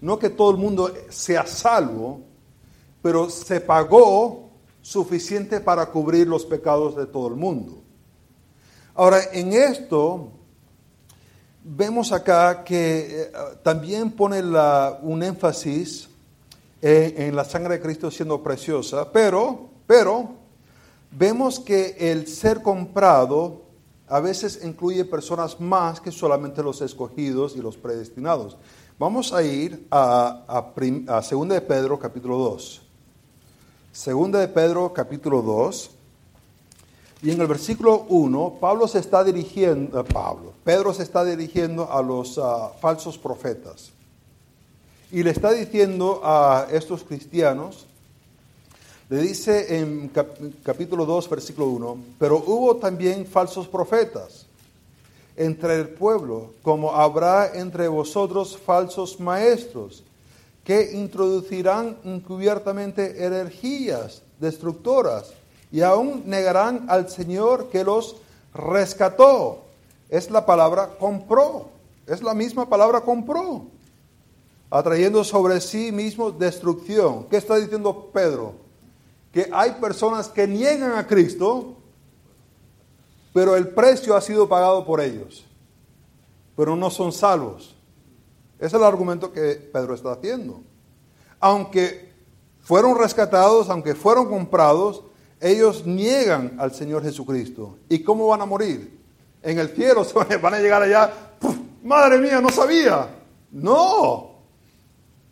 [0.00, 2.22] No que todo el mundo sea salvo,
[3.02, 4.48] pero se pagó
[4.80, 7.82] suficiente para cubrir los pecados de todo el mundo.
[8.94, 10.30] Ahora, en esto
[11.62, 14.42] vemos acá que eh, también pone
[15.02, 16.08] un énfasis
[16.80, 20.43] en, en la sangre de Cristo siendo preciosa, pero, pero,
[21.16, 23.62] vemos que el ser comprado
[24.08, 28.56] a veces incluye personas más que solamente los escogidos y los predestinados.
[28.98, 32.82] Vamos a ir a, a, a 2 de Pedro capítulo 2.
[33.92, 35.90] Segunda de Pedro capítulo 2.
[37.22, 41.90] Y en el versículo 1, Pablo se está dirigiendo, eh, Pablo, Pedro se está dirigiendo
[41.90, 43.92] a los ah, falsos profetas.
[45.10, 47.86] Y le está diciendo a estos cristianos,
[49.14, 54.46] le dice en cap- capítulo 2, versículo 1, pero hubo también falsos profetas
[55.36, 60.02] entre el pueblo, como habrá entre vosotros falsos maestros,
[60.64, 65.32] que introducirán encubiertamente energías destructoras
[65.70, 68.16] y aún negarán al Señor que los
[68.52, 69.60] rescató.
[70.08, 71.68] Es la palabra compró,
[72.08, 73.62] es la misma palabra compró,
[74.70, 77.26] atrayendo sobre sí mismo destrucción.
[77.30, 78.63] ¿Qué está diciendo Pedro?
[79.34, 81.74] Que hay personas que niegan a Cristo,
[83.32, 85.44] pero el precio ha sido pagado por ellos,
[86.56, 87.74] pero no son salvos.
[88.58, 90.62] Ese es el argumento que Pedro está haciendo.
[91.40, 92.14] Aunque
[92.60, 95.02] fueron rescatados, aunque fueron comprados,
[95.40, 97.76] ellos niegan al Señor Jesucristo.
[97.88, 98.98] ¿Y cómo van a morir?
[99.42, 100.06] En el cielo
[100.42, 101.12] van a- llegar allá.
[101.82, 103.08] Madre mía, no sabía.
[103.50, 104.30] No.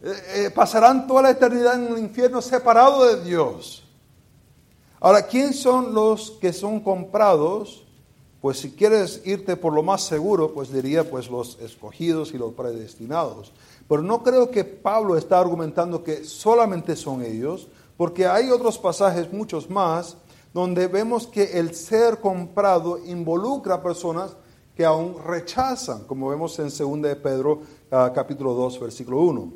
[0.03, 3.82] Eh, eh, pasarán toda la eternidad en el infierno separado de Dios.
[5.05, 7.83] Ahora, ¿quién son los que son comprados?
[8.41, 12.53] Pues si quieres irte por lo más seguro, pues diría pues los escogidos y los
[12.53, 13.51] predestinados.
[13.89, 19.33] Pero no creo que Pablo está argumentando que solamente son ellos, porque hay otros pasajes,
[19.33, 20.19] muchos más,
[20.55, 24.37] donde vemos que el ser comprado involucra a personas
[24.77, 29.53] que aún rechazan, como vemos en 2 de Pedro ah, capítulo 2, versículo 1.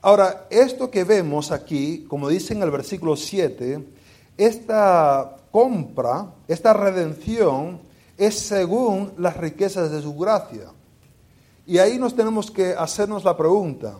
[0.00, 4.01] Ahora, esto que vemos aquí, como dice en el versículo 7,
[4.36, 7.80] esta compra, esta redención,
[8.16, 10.68] es según las riquezas de su gracia.
[11.66, 13.98] Y ahí nos tenemos que hacernos la pregunta,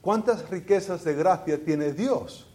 [0.00, 2.46] ¿cuántas riquezas de gracia tiene Dios?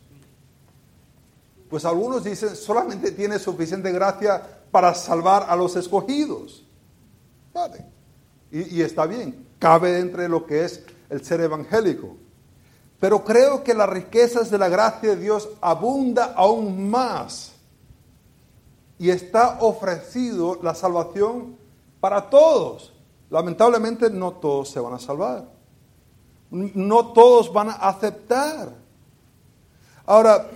[1.69, 6.63] Pues algunos dicen, solamente tiene suficiente gracia para salvar a los escogidos.
[8.51, 12.17] Y, y está bien, cabe entre lo que es el ser evangélico.
[12.99, 17.53] Pero creo que las riquezas de la gracia de Dios abunda aún más.
[18.97, 21.57] Y está ofrecido la salvación
[21.99, 22.93] para todos.
[23.29, 25.45] Lamentablemente no todos se van a salvar.
[26.49, 28.73] No todos van a aceptar.
[30.05, 30.47] Ahora,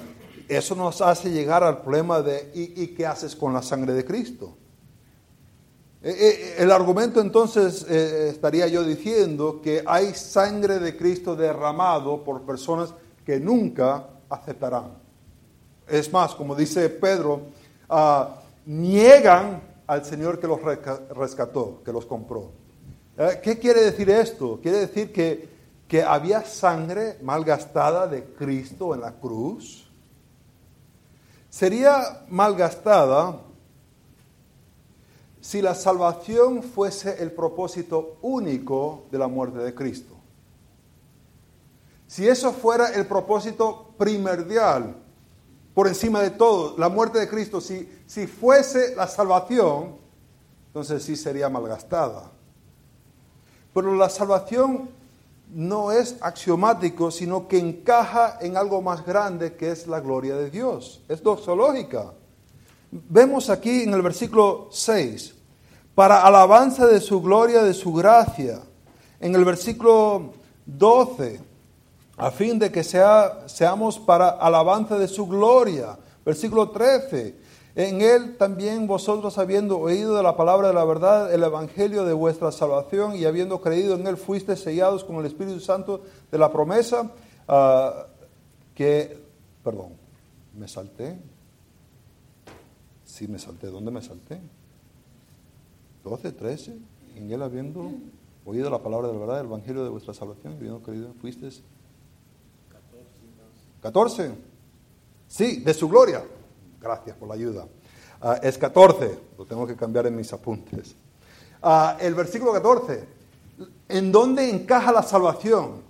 [0.48, 4.06] eso nos hace llegar al problema de ¿y, y qué haces con la sangre de
[4.06, 4.56] Cristo?
[6.02, 12.24] Eh, eh, El argumento entonces eh, estaría yo diciendo que hay sangre de Cristo derramado
[12.24, 12.94] por personas
[13.26, 14.94] que nunca aceptarán.
[15.88, 17.42] Es más, como dice Pedro,
[17.90, 22.52] ah, niegan al Señor que los resca- rescató, que los compró.
[23.44, 24.60] ¿Qué quiere decir esto?
[24.62, 25.50] Quiere decir que,
[25.90, 29.92] que había sangre malgastada de Cristo en la cruz.
[31.50, 33.42] Sería malgastada
[35.42, 40.16] si la salvación fuese el propósito único de la muerte de Cristo.
[42.08, 44.96] Si eso fuera el propósito primordial,
[45.74, 49.96] por encima de todo, la muerte de Cristo, si, si fuese la salvación,
[50.68, 52.32] entonces sí sería malgastada.
[53.74, 54.90] Pero la salvación
[55.54, 60.50] no es axiomático, sino que encaja en algo más grande que es la gloria de
[60.50, 61.02] Dios.
[61.08, 62.14] Es doxológica.
[62.92, 65.36] Vemos aquí en el versículo 6,
[65.94, 68.62] para alabanza de su gloria, de su gracia.
[69.20, 70.34] En el versículo
[70.66, 71.40] 12,
[72.18, 76.00] a fin de que sea, seamos para alabanza de su gloria.
[76.26, 77.36] Versículo 13,
[77.76, 82.14] en él también vosotros habiendo oído de la palabra de la verdad, el evangelio de
[82.14, 86.52] vuestra salvación y habiendo creído en él, fuiste sellados con el Espíritu Santo de la
[86.52, 87.12] promesa
[87.48, 88.08] ah,
[88.74, 89.24] que,
[89.64, 89.94] perdón,
[90.58, 91.20] me salté.
[93.20, 93.68] Sí, me salté.
[93.68, 94.40] ¿Dónde me salté?
[96.06, 96.78] 12, 13.
[97.18, 97.92] En él habiendo
[98.46, 101.50] oído la palabra de la verdad, el evangelio de vuestra salvación, habiendo creído, fuiste
[103.82, 104.32] 14.
[105.28, 106.24] Sí, de su gloria.
[106.80, 107.68] Gracias por la ayuda.
[108.22, 109.20] Ah, es 14.
[109.38, 110.96] Lo tengo que cambiar en mis apuntes.
[111.62, 113.06] Ah, el versículo 14.
[113.90, 115.82] ¿En dónde encaja la salvación?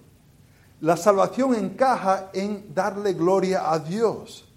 [0.81, 4.48] La salvación encaja en darle gloria a Dios.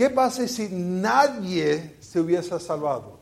[0.00, 3.18] ¿Qué pasa si nadie se hubiese salvado?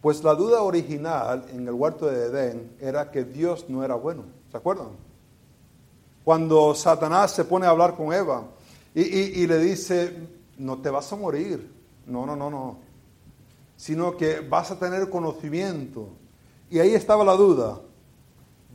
[0.00, 4.22] Pues la duda original en el huerto de Edén era que Dios no era bueno.
[4.50, 4.88] ¿Se acuerdan?
[6.24, 8.44] Cuando Satanás se pone a hablar con Eva
[8.94, 10.16] y, y le dice,
[10.56, 11.70] no te vas a morir,
[12.06, 12.78] no, no, no, no,
[13.76, 16.08] sino que vas a tener conocimiento.
[16.70, 17.82] Y ahí estaba la duda.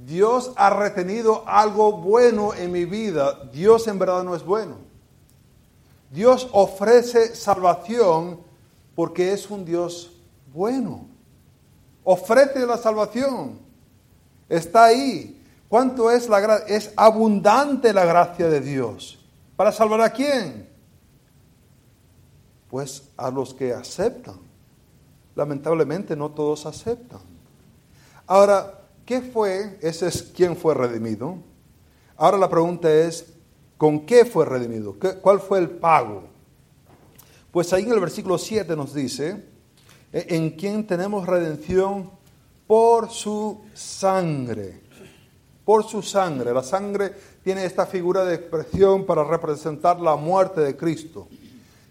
[0.06, 3.50] Dios ha retenido algo bueno en mi vida.
[3.52, 4.89] Dios en verdad no es bueno.
[6.12, 8.40] Dios ofrece salvación
[8.96, 10.12] porque es un Dios
[10.54, 11.08] bueno.
[12.04, 13.60] Ofrece la salvación.
[14.48, 15.36] Está ahí.
[15.68, 16.76] ¿Cuánto es la gracia?
[16.76, 19.24] Es abundante la gracia de Dios.
[19.56, 20.68] ¿Para salvar a quién?
[22.70, 24.38] Pues a los que aceptan.
[25.36, 27.20] Lamentablemente no todos aceptan.
[28.26, 29.78] Ahora, ¿qué fue?
[29.82, 31.38] Ese es quién fue redimido.
[32.18, 33.34] Ahora la pregunta es,
[33.80, 34.96] ¿con qué fue redimido?
[35.22, 36.26] ¿Cuál fue el pago?
[37.50, 39.44] Pues ahí en el versículo 7 nos dice,
[40.14, 42.12] e-, en quien tenemos redención
[42.68, 44.82] por su sangre.
[45.64, 46.54] Por su sangre.
[46.54, 47.14] La sangre
[47.44, 51.28] tiene esta figura de expresión para representar la muerte de Cristo.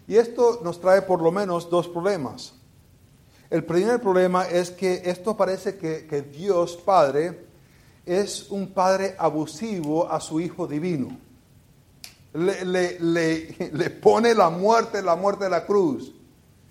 [0.07, 2.53] Y esto nos trae por lo menos dos problemas.
[3.49, 7.47] El primer problema es que esto parece que, Dios Padre
[8.05, 11.28] es un Padre abusivo a su Hijo Divino.
[12.33, 16.13] Le, le, pone la muerte, la muerte de la cruz.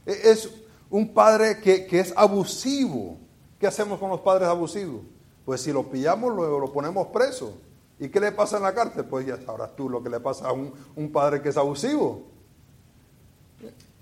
[0.06, 0.48] E, es
[0.88, 3.18] un padre que, es abusivo.
[3.58, 5.02] ¿Qué hacemos con los padres abusivos?
[5.44, 7.54] Pues si lo pillamos, luego lo ponemos preso.
[7.98, 9.04] ¿Y qué le pasa en la cárcel?
[9.04, 12.26] Pues ya sabrás tú lo que le pasa a un, un padre que es abusivo.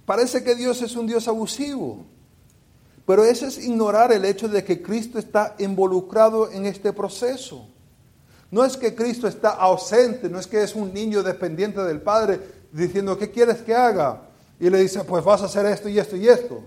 [0.04, 2.04] Parece que Dios es un Dios abusivo.
[3.06, 7.68] Pero eso es ignorar el hecho de que Cristo está involucrado en este proceso.
[8.56, 12.40] No es que Cristo está ausente, no es que es un niño dependiente del Padre
[12.72, 14.22] diciendo, ¿qué quieres que haga?
[14.58, 16.62] Y le dice, pues vas a hacer esto y esto y esto.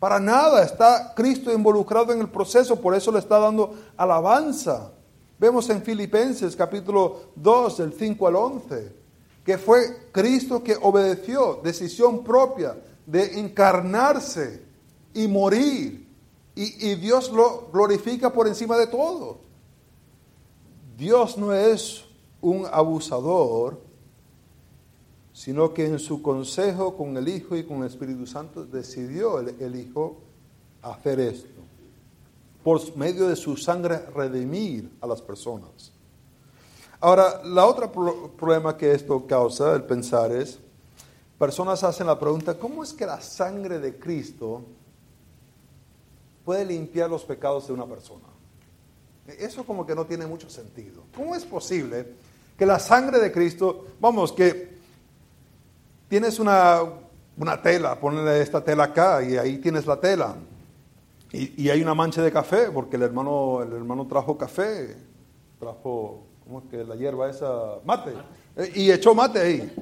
[0.00, 4.90] Para nada está Cristo involucrado en el proceso, por eso le está dando alabanza.
[5.38, 8.92] Vemos en Filipenses capítulo 2, del 5 al 11,
[9.44, 14.60] que fue Cristo que obedeció, decisión propia de encarnarse
[15.14, 16.04] y morir.
[16.56, 19.46] Y, y Dios lo glorifica por encima de todo.
[20.98, 22.04] Dios no es
[22.40, 23.80] un abusador,
[25.32, 29.76] sino que en su consejo con el Hijo y con el Espíritu Santo decidió el,
[29.76, 30.16] Hijo
[30.82, 31.60] hacer esto.
[32.64, 35.92] Por medio de su sangre redimir a las personas.
[36.98, 40.58] Ahora, la otra problema que esto causa, el pensar es,
[41.38, 44.62] personas hacen la pregunta, ¿cómo es que la sangre de Cristo
[46.44, 48.37] puede limpiar los pecados de una persona?
[49.38, 51.02] Eso como que no tiene mucho sentido.
[51.14, 52.06] ¿Cómo es posible
[52.58, 54.76] que la sangre de Cristo, vamos, que
[56.08, 56.82] tienes una,
[57.62, 60.34] tela, ponle esta tela acá y ahí tienes la tela.
[61.30, 64.96] Y, hay una mancha de café, porque el hermano, el hermano trajo café,
[65.60, 67.78] trajo, ¿cómo es que la hierba esa?
[67.84, 68.14] Mate.
[68.74, 69.72] Y echó mate ahí.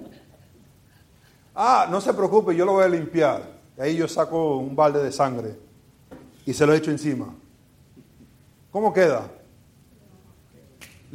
[1.55, 3.57] Ah, no se preocupe, yo lo voy a limpiar.
[3.79, 5.55] Ahí yo saco un balde de sangre
[6.45, 7.33] y se lo echo encima.
[8.71, 9.31] ¿Cómo queda?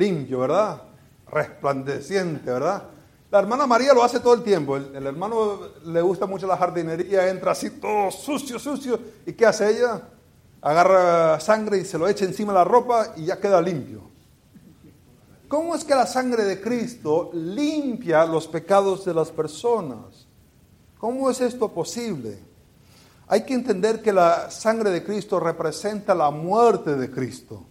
[0.01, 0.81] Limpio, ¿verdad?
[1.27, 2.83] Resplandeciente, ¿verdad?
[3.29, 4.75] La hermana María lo hace todo el tiempo.
[4.75, 8.99] El, hermano le gusta mucho la jardinería, entra así todo sucio, sucio.
[9.27, 10.01] ¿Y qué hace ella?
[10.59, 14.01] Agarra sangre y se lo echa encima de la ropa y ya queda limpio.
[15.47, 20.25] ¿Cómo es que la sangre de Cristo limpia los pecados de las personas?
[20.97, 22.39] ¿Cómo es esto posible?
[23.27, 27.65] Hay que entender que la sangre de Cristo representa la muerte de Cristo.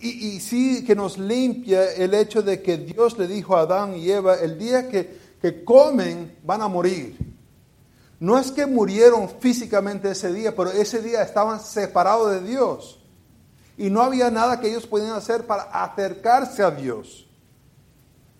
[0.00, 4.08] Y, sí que nos limpia el hecho de que Dios le dijo a Adán y
[4.10, 7.16] Eva, el día que, que comen van a morir.
[8.20, 13.00] No es que murieron físicamente ese día, pero ese día estaban separados de Dios.
[13.76, 17.28] Y no había nada que ellos podían hacer para acercarse a Dios,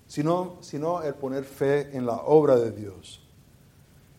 [0.06, 3.20] sino, sino el poner fe en la obra de Dios.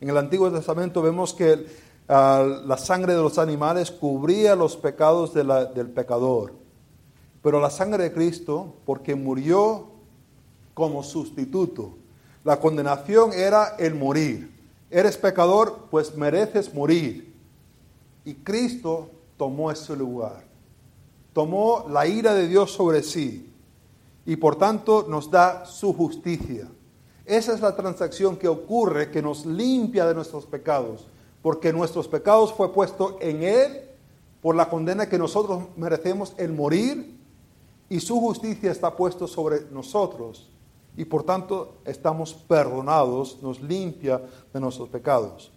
[0.01, 1.65] En el Antiguo Testamento vemos que
[2.07, 6.53] ah, la sangre de los animales cubría los pecados del pecador.
[7.41, 9.87] Pero la sangre de Cristo, porque murió
[10.73, 11.97] como sustituto.
[12.43, 14.49] La condenación era el morir.
[14.89, 17.33] Eres pecador, pues mereces morir.
[18.25, 20.45] Y Cristo tomó ese lugar.
[21.33, 23.53] Tomó la ira de Dios sobre sí.
[24.25, 26.67] Y por tanto nos da su justicia.
[27.25, 31.07] Esa es la transacción que ocurre, que nos limpia de nuestros pecados.
[31.41, 33.81] Porque nuestros pecados fue puesto en Él
[34.41, 37.18] por la condena que nosotros merecemos, el morir
[37.89, 40.47] y su justicia está puesto sobre nosotros
[40.95, 44.21] y por tanto estamos perdonados, nos limpia
[44.53, 45.51] de nuestros pecados.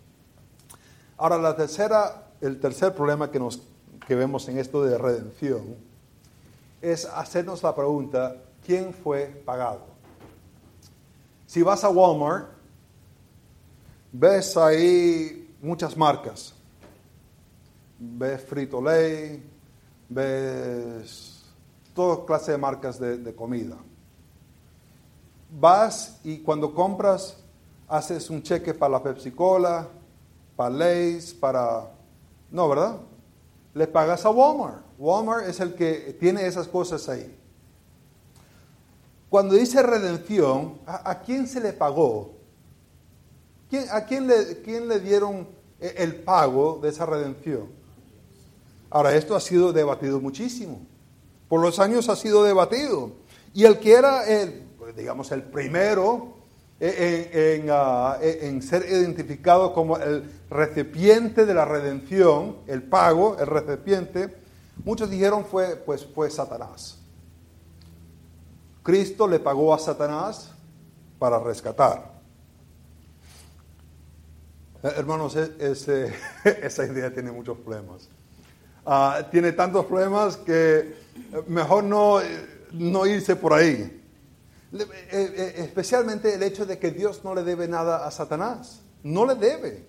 [1.17, 3.63] Ahora la tercera, el tercer problema que, nos,
[4.07, 5.77] que vemos en esto de redención
[6.81, 9.83] es hacernos la pregunta, quién fue pagado.
[11.47, 12.49] Si vas a Walmart,
[14.11, 16.55] ves ahí muchas marcas.
[17.99, 19.43] Ves Frito Lay,
[20.09, 21.32] ves
[21.95, 23.77] toda clase de marcas de, comida.
[25.51, 27.37] Vas y cuando compras,
[27.89, 29.89] haces un cheque para la Pepsi Cola,
[30.57, 31.91] para Lay's, para...
[32.51, 32.99] No, ¿verdad?
[33.75, 34.83] Le pagas a Walmart.
[34.99, 37.39] Walmart es el que tiene esas cosas ahí.
[39.29, 42.33] Cuando dice redención, ¿a, quién se le pagó?
[43.91, 45.49] ¿A quién le, quién le dieron
[45.81, 47.69] e, el pago de esa redención?
[48.91, 50.87] Ahora, esto ha sido debatido muchísimo.
[51.53, 53.13] Por los años ha sido debatido.
[53.53, 56.33] Y el que era el, digamos, el primero
[56.81, 64.35] en, ah, en, ser identificado como el recipiente de la redención, el pago, el recipiente,
[64.83, 66.99] muchos dijeron fue, pues, fue Satanás.
[68.83, 70.53] Cristo le pagó a Satanás
[71.19, 72.13] para rescatar.
[74.83, 76.15] Eh, hermanos, ese,
[76.63, 78.09] esa idea tiene muchos problemas.
[78.87, 81.02] Ah, tiene tantos problemas que
[81.47, 82.21] mejor no,
[82.73, 84.01] no irse por ahí.
[84.73, 88.81] Eh, eh, especialmente el hecho de que Dios no le debe nada a Satanás.
[89.03, 89.87] No le debe.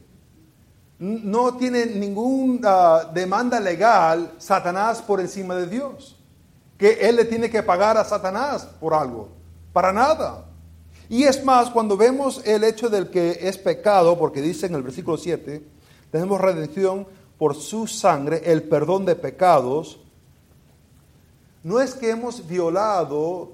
[1.00, 6.18] No tiene ninguna demanda legal Satanás por encima de Dios.
[6.78, 9.30] Que Él le tiene que pagar a Satanás por algo.
[9.72, 10.46] Para nada.
[11.10, 14.84] Y es más, cuando vemos el hecho del que es pecado, porque dice en el
[14.84, 15.64] versículo 7,
[16.12, 17.08] tenemos redención
[17.38, 20.00] por su sangre, el perdón de pecados,
[21.64, 23.54] no es que hemos violado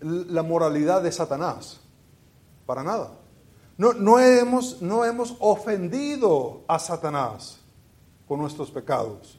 [0.00, 1.80] la moralidad de Satanás.
[2.66, 3.12] Para nada.
[3.76, 7.58] No, no, hemos, no hemos ofendido a Satanás
[8.26, 9.38] con nuestros pecados.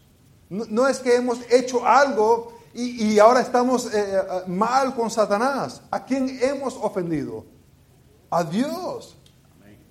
[0.50, 5.82] No, es que hemos hecho algo y, ahora estamos eh, eh, mal con Satanás.
[5.90, 7.46] ¿A quién hemos ofendido?
[8.30, 9.18] A Dios.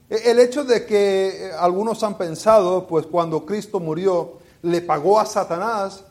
[0.09, 5.19] E, el hecho de que eh, algunos han pensado, pues cuando Cristo murió, le pagó
[5.19, 6.05] a Satanás,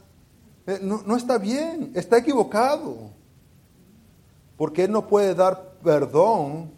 [0.81, 3.19] no, no está bien, está equivocado
[4.59, 6.69] porque Él no puede dar perdón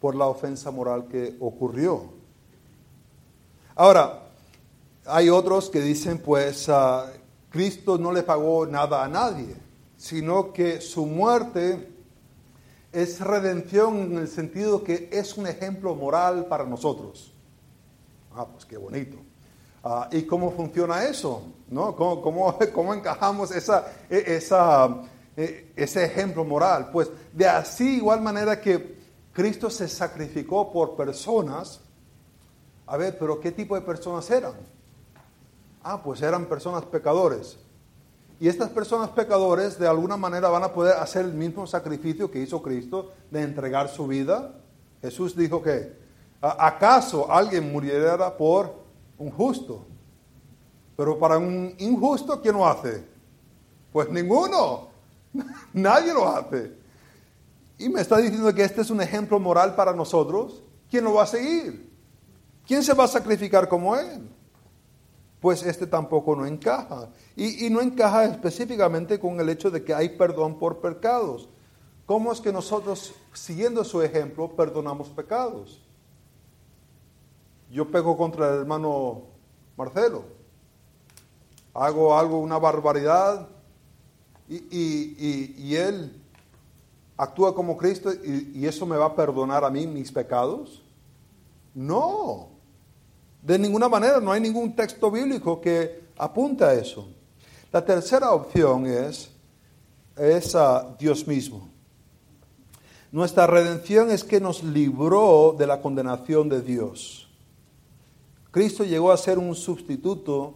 [0.00, 2.14] por la ofensa moral que ocurrió.
[3.74, 4.22] Ahora,
[5.04, 6.70] hay otros que dicen, pues,
[7.50, 9.54] Cristo no le pagó nada a nadie,
[9.98, 11.92] sino que su muerte
[12.90, 17.34] es redención en el sentido que es un ejemplo moral para nosotros.
[18.34, 19.18] Ah, pues qué bonito.
[19.84, 21.42] Ah, ¿Y cómo funciona eso?
[21.70, 21.94] ¿No?
[21.94, 25.02] ¿Cómo, cómo encajamos esa, e, esa
[25.40, 26.90] eh, ese ejemplo moral.
[26.90, 28.98] Pues de así igual manera que
[29.32, 31.80] Cristo se sacrificó por personas,
[32.84, 34.54] a ver, pero ¿qué tipo de personas eran?
[35.84, 37.56] Ah, pues eran personas pecadores.
[38.40, 42.40] Y estas personas pecadores de alguna manera van a poder hacer el mismo sacrificio que
[42.40, 44.56] hizo Cristo de entregar su vida.
[45.00, 45.96] Jesús dijo que,
[46.40, 48.74] ¿acaso alguien muriera por
[49.18, 49.86] un justo?
[50.98, 53.04] Pero para un injusto, ¿quién lo hace?
[53.92, 54.88] Pues ninguno.
[55.72, 56.72] Nadie lo hace.
[57.78, 60.60] Y me está diciendo que este es un ejemplo moral para nosotros.
[60.90, 61.88] ¿Quién lo va a seguir?
[62.66, 64.28] ¿Quién se va a sacrificar como Él?
[65.40, 67.10] Pues este tampoco no encaja.
[67.36, 71.48] Y, y no encaja específicamente con el hecho de que hay perdón por pecados.
[72.06, 75.80] ¿Cómo es que nosotros, siguiendo su ejemplo, perdonamos pecados?
[77.70, 79.22] Yo pego contra el hermano
[79.76, 80.37] Marcelo.
[81.78, 83.48] Hago algo, una barbaridad,
[84.48, 86.20] y, Él
[87.16, 90.82] actúa como Cristo y, eso me va a perdonar a mí mis pecados?
[91.74, 92.48] No,
[93.42, 97.08] de ninguna manera, no hay ningún texto bíblico que apunta a eso.
[97.70, 99.30] La tercera opción es,
[100.16, 101.68] es a Dios mismo.
[103.12, 107.28] Nuestra redención es que nos libró de la condenación de Dios.
[108.50, 110.54] Cristo llegó a ser un sustituto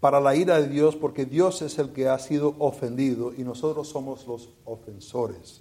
[0.00, 3.88] para la ira de Dios porque Dios es el que ha sido ofendido y nosotros
[3.88, 5.60] somos los ofensores.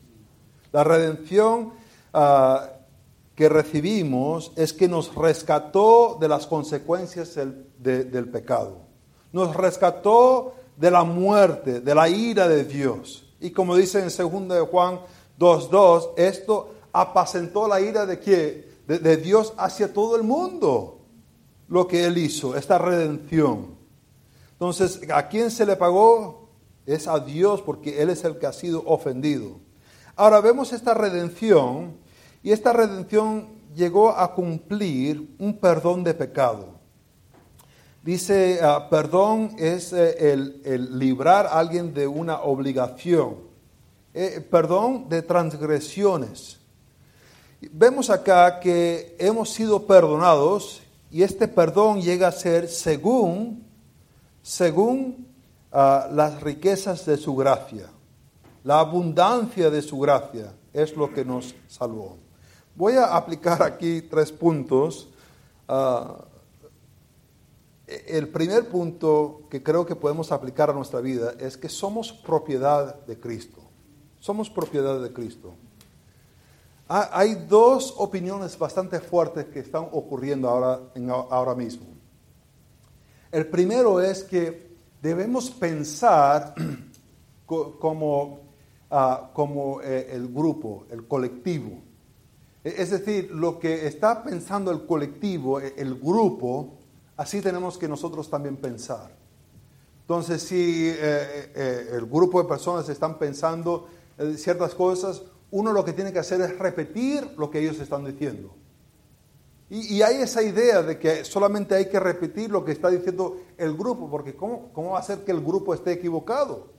[0.72, 1.74] La redención
[2.14, 2.70] ah,
[3.36, 8.82] que recibimos es que nos rescató de las consecuencias del, pecado.
[9.32, 13.26] Nos rescató de la muerte, de la ira de Dios.
[13.42, 15.00] Y como dice en 2 de Juan
[15.38, 21.00] 2.2, esto apacentó la ira de, de Dios hacia todo el mundo.
[21.68, 23.79] Lo que Él hizo, esta redención.
[24.60, 26.50] Entonces, ¿a quién se le pagó?
[26.86, 29.62] Es a Dios porque Él es el que ha sido ofendido.
[30.18, 31.96] Ahora vemos esta redención
[32.44, 36.74] y esta redención llegó a cumplir un perdón de pecado.
[38.04, 40.34] Dice, ah, perdón es eh,
[40.66, 43.38] el, librar a alguien de una obligación.
[44.14, 46.60] Eh, perdón de transgresiones.
[47.72, 53.69] Vemos acá que hemos sido perdonados y este perdón llega a ser según,
[54.50, 55.28] según
[55.72, 57.86] ah, las riquezas de su gracia.
[58.64, 62.18] La abundancia de su gracia es lo que nos salvó.
[62.74, 65.08] Voy a aplicar aquí tres puntos.
[65.68, 66.26] Ah,
[67.86, 73.06] el primer punto que creo que podemos aplicar a nuestra vida es que somos propiedad
[73.06, 73.62] de Cristo.
[74.20, 75.54] Somos propiedad de Cristo.
[76.88, 80.80] Ah, hay dos opiniones bastante fuertes que están ocurriendo ahora,
[81.30, 81.99] ahora mismo.
[83.32, 84.70] El primero es que
[85.02, 86.56] debemos pensar
[87.46, 88.40] como,
[88.90, 91.80] ah, como eh, el grupo, el colectivo.
[92.64, 96.74] E, es decir, lo que está pensando el colectivo, e, el grupo,
[97.18, 99.12] así tenemos que nosotros también pensar.
[100.02, 100.98] Entonces, si eh,
[101.54, 103.88] eh, el grupo de personas están pensando
[104.36, 105.22] ciertas cosas,
[105.52, 108.54] uno lo que tiene que hacer es repetir lo que ellos están diciendo.
[109.70, 113.78] Y, hay esa idea de que solamente hay que repetir lo que está diciendo el
[113.78, 116.70] grupo, porque ¿cómo, ¿cómo va a ser que el grupo esté equivocado?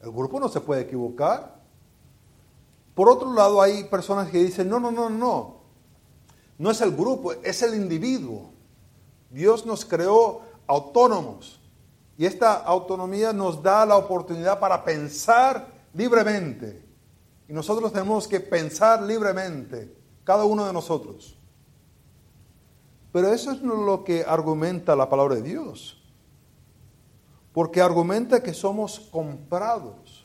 [0.00, 1.60] El grupo no se puede equivocar.
[2.94, 5.56] Por otro lado, hay personas que dicen, no, no, no, no,
[6.56, 8.50] no es el grupo, es el individuo.
[9.30, 11.60] Dios nos creó autónomos
[12.16, 16.82] y esta autonomía nos da la oportunidad para pensar libremente.
[17.46, 21.38] Y nosotros tenemos que pensar libremente, cada uno de nosotros.
[23.12, 26.02] Pero eso es lo que argumenta la palabra de Dios.
[27.52, 30.24] Porque argumenta que somos comprados.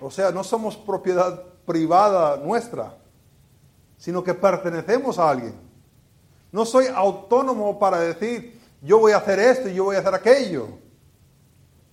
[0.00, 2.96] O sea, no somos propiedad privada nuestra,
[3.98, 5.54] sino que pertenecemos a alguien.
[6.50, 10.14] No soy autónomo para decir, yo voy a hacer esto y yo voy a hacer
[10.14, 10.68] aquello,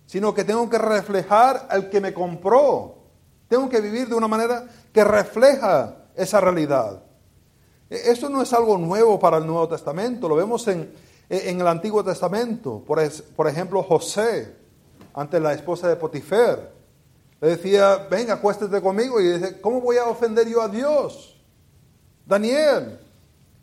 [0.06, 2.96] sino que tengo que reflejar al que me compró.
[3.48, 7.04] Tengo que vivir de una manera que refleja esa realidad.
[7.90, 10.94] Esto no es algo nuevo para el Nuevo Testamento, lo vemos en,
[11.28, 12.84] en el Antiguo Testamento.
[12.86, 13.02] Por,
[13.36, 14.56] por, ejemplo, José,
[15.14, 16.72] ante la esposa de Potifer,
[17.42, 19.20] le decía, venga, acuéstete conmigo.
[19.20, 21.42] Y dice, ¿cómo voy a ofender yo a Dios?
[22.26, 23.00] Daniel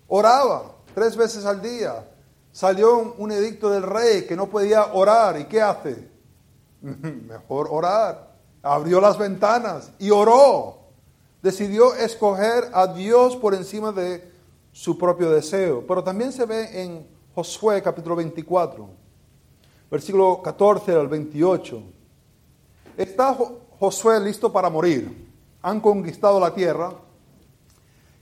[0.09, 2.09] oraba tres veces al día.
[2.51, 5.39] Salió un edicto del rey que no podía orar.
[5.39, 6.09] ¿Y qué hace?
[6.81, 8.27] Mejor orar
[8.67, 10.86] abrió las ventanas y oró.
[11.47, 14.33] Decidió escoger a Dios por encima de
[14.73, 15.87] su propio deseo.
[15.87, 18.91] Pero también se ve en Josué capítulo 24,
[19.89, 21.81] versículo 14 al 28.
[22.97, 23.39] Está
[23.79, 25.31] Josué listo para morir.
[25.63, 26.93] Han conquistado la tierra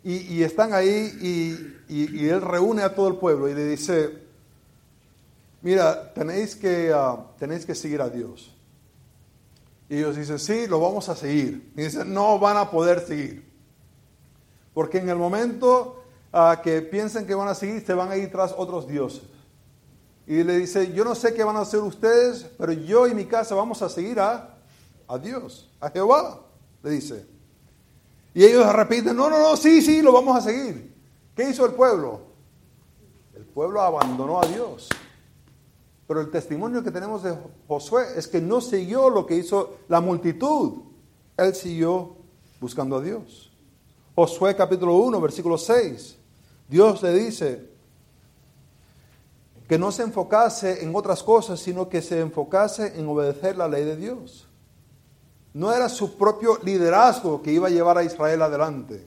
[0.02, 4.18] y, están ahí y, él reúne a todo el pueblo y le dice,
[5.62, 8.53] mira, tenéis que, uh, tenéis que seguir a Dios.
[9.88, 11.72] Y ellos dicen, sí, lo vamos a seguir.
[11.76, 13.52] Y dicen, no van a poder seguir.
[14.72, 18.30] Porque en el momento uh, que piensen que van a seguir, se van a ir
[18.30, 19.22] tras otros dioses.
[20.26, 23.26] Y le dice, yo no sé qué van a hacer ustedes, pero yo y mi
[23.26, 24.58] casa vamos a seguir a,
[25.06, 26.40] a Dios, a Jehová,
[26.82, 27.26] le dice.
[28.32, 30.92] Y ellos repiten, no, no, no, sí, sí, lo vamos a seguir.
[31.36, 32.22] ¿Qué hizo el pueblo?
[33.34, 34.88] El pueblo abandonó a Dios.
[36.06, 37.36] Pero el testimonio que tenemos de
[37.66, 40.82] Josué es que no siguió lo que hizo la multitud.
[41.36, 42.16] Él siguió
[42.60, 43.50] buscando a Dios.
[44.14, 46.16] Josué capítulo 1, versículo 6.
[46.68, 47.68] Dios le dice
[49.68, 53.84] que no se enfocase en otras cosas, sino que se enfocase en obedecer la ley
[53.84, 54.46] de Dios.
[55.54, 59.06] No era su propio liderazgo que iba a llevar a Israel adelante,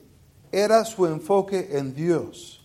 [0.50, 2.57] era su enfoque en Dios.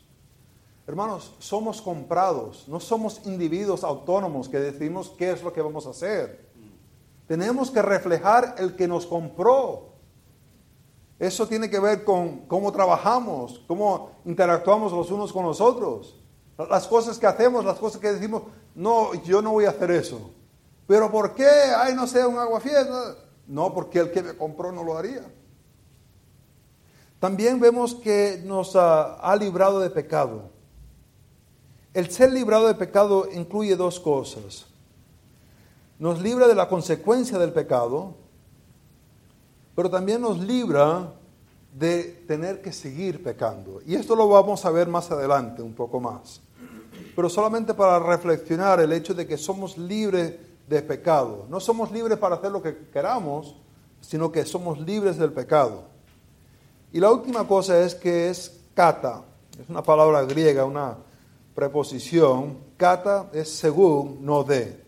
[0.86, 5.92] Hermanos, somos comprados, no somos individuos autónomos que decidimos qué es lo que vamos a
[5.92, 6.46] hacer.
[7.26, 9.94] Tenemos que reflejar el que nos compró.
[11.20, 16.20] Eso tiene que ver con cómo trabajamos, cómo interactuamos los unos con los otros.
[16.58, 18.44] Las cosas que hacemos, las cosas que decimos,
[18.76, 20.32] no, yo no voy a hacer eso.
[20.86, 21.48] Pero ¿por qué?
[21.78, 23.16] Ay, no sé, un agua fiesta.
[23.48, 25.24] No, porque el que me compró no lo haría.
[27.20, 30.53] También vemos que nos ha librado de pecado.
[31.94, 34.66] El ser librado de pecado incluye dos cosas.
[36.00, 38.16] Nos libra de la consecuencia del pecado,
[39.76, 41.14] pero también nos libra
[41.72, 43.80] de tener que seguir pecando.
[43.86, 46.42] Y esto lo vamos a ver más adelante, un poco más.
[47.16, 50.34] Pero solamente para reflexionar el hecho de que somos libres
[50.68, 51.46] de pecado.
[51.48, 53.56] No somos libres para hacer lo que queramos,
[54.02, 55.84] sino que somos libres del pecado.
[56.92, 59.24] Y la última cosa es que es kata.
[59.60, 60.98] Es una palabra griega, una
[61.56, 64.82] preposición, kata es según, no de.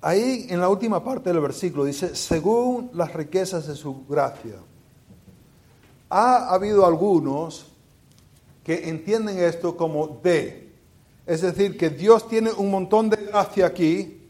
[0.00, 4.56] ahí en la última parte del versículo dice, según las riquezas de su gracia.
[6.08, 7.66] Ha habido algunos
[8.64, 10.72] que entienden esto como de,
[11.26, 14.20] es decir, que Dios tiene un montón de gracia aquí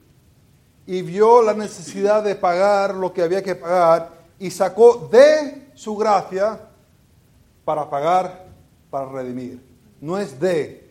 [0.87, 5.97] y vio la necesidad de pagar lo que había que pagar y sacó de su
[5.97, 6.61] gracia
[7.65, 8.47] para pagar,
[8.91, 9.70] para redimir.
[10.01, 10.89] No es de,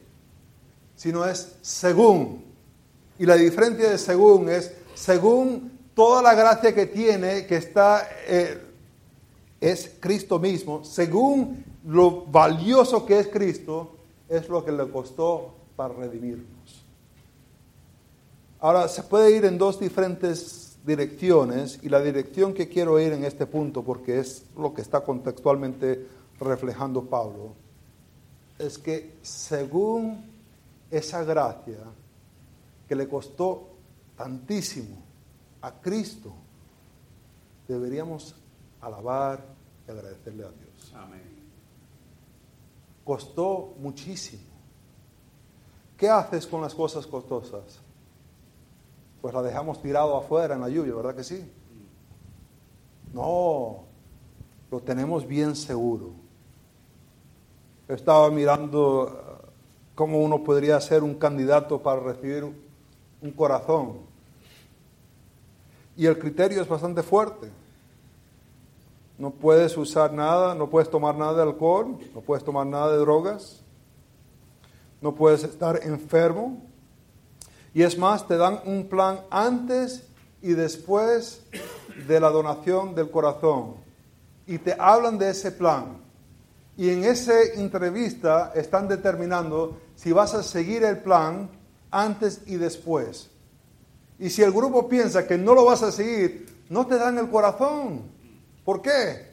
[0.96, 2.44] sino es según.
[3.18, 8.58] Y la diferencia de según es según toda la gracia que tiene, que está, eh,
[9.60, 13.96] es Cristo mismo, según lo valioso que es Cristo,
[14.28, 16.86] es lo que le costó para redimirnos.
[18.60, 23.24] Ahora, se puede ir en dos diferentes direcciones y la dirección que quiero ir en
[23.24, 26.06] este punto, porque es lo que está contextualmente
[26.40, 27.54] reflejando Pablo,
[28.60, 30.26] es que según
[30.92, 31.80] esa gracia
[32.88, 33.70] que le costó
[34.18, 34.98] tantísimo
[35.62, 36.34] a Cristo,
[37.68, 38.36] deberíamos
[38.82, 39.44] alabar
[39.88, 40.94] y agradecerle a Dios.
[40.94, 41.40] Amén.
[43.06, 44.44] Costó muchísimo.
[45.98, 47.80] ¿Qué haces con las cosas costosas?
[49.22, 51.50] Pues la dejamos tirado afuera en la lluvia, ¿verdad que sí?
[53.14, 53.84] No,
[54.70, 56.12] lo tenemos bien seguro.
[57.90, 59.42] Estaba mirando
[59.96, 63.98] cómo uno podría ser un candidato para recibir un corazón.
[65.98, 67.50] Y el criterio es bastante fuerte.
[69.18, 73.00] No puedes usar nada, no puedes tomar nada de alcohol, no puedes tomar nada de
[73.00, 73.60] drogas,
[75.02, 76.62] no puedes estar enfermo.
[77.74, 80.08] Y es más, te dan un plan antes
[80.44, 81.44] y después
[82.08, 83.78] de la donación del corazón.
[84.46, 86.09] Y te hablan de ese plan.
[86.80, 91.50] Y en esa entrevista están determinando si vas a seguir el plan
[91.92, 93.30] antes y después.
[94.18, 97.30] Y si el grupo piensa que no lo vas a seguir, no te dan el
[97.30, 98.04] corazón.
[98.64, 99.28] ¿Por qué?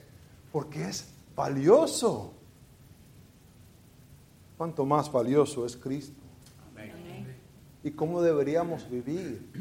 [0.51, 2.33] Porque es valioso.
[4.59, 6.21] ¿Cuánto más valioso es Cristo?
[7.85, 9.53] ¿Y cómo deberíamos vivir?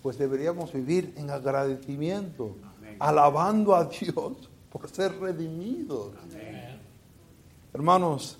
[0.00, 2.54] Pues deberíamos vivir en agradecimiento,
[3.00, 6.12] alabando a Dios por ser redimidos.
[7.74, 8.38] Hermanos,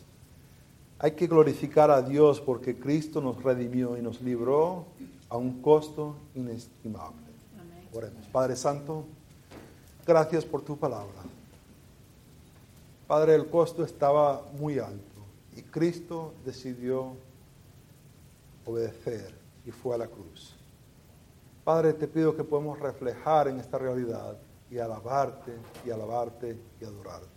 [0.99, 4.85] hay que glorificar a Dios porque Cristo nos redimió y nos libró
[5.30, 7.33] a un costo inestimable.
[7.95, 8.26] Oremos.
[8.26, 9.05] Padre Santo,
[10.07, 11.22] gracias por tu palabra.
[13.07, 15.22] Padre, el costo estaba muy alto
[15.57, 17.16] y Cristo decidió
[18.66, 20.55] obedecer y fue a la cruz.
[21.64, 24.37] Padre, te pido que podamos reflejar en esta realidad
[24.70, 25.53] y alabarte
[25.87, 27.32] y alabarte y adorarte.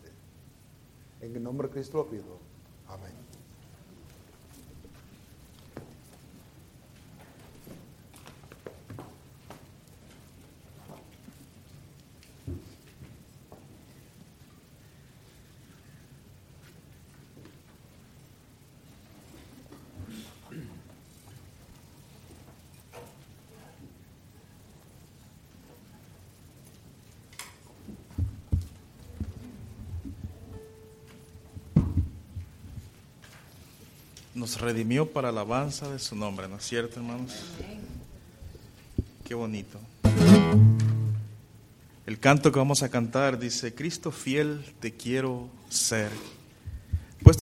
[1.26, 2.38] En el nombre de Cristo lo pido.
[2.88, 3.25] Amén.
[34.36, 37.34] Nos redimió para alabanza de su nombre, ¿no es cierto, hermanos?
[39.24, 39.80] Qué bonito.
[42.06, 46.12] El canto que vamos a cantar dice, Cristo fiel te quiero ser.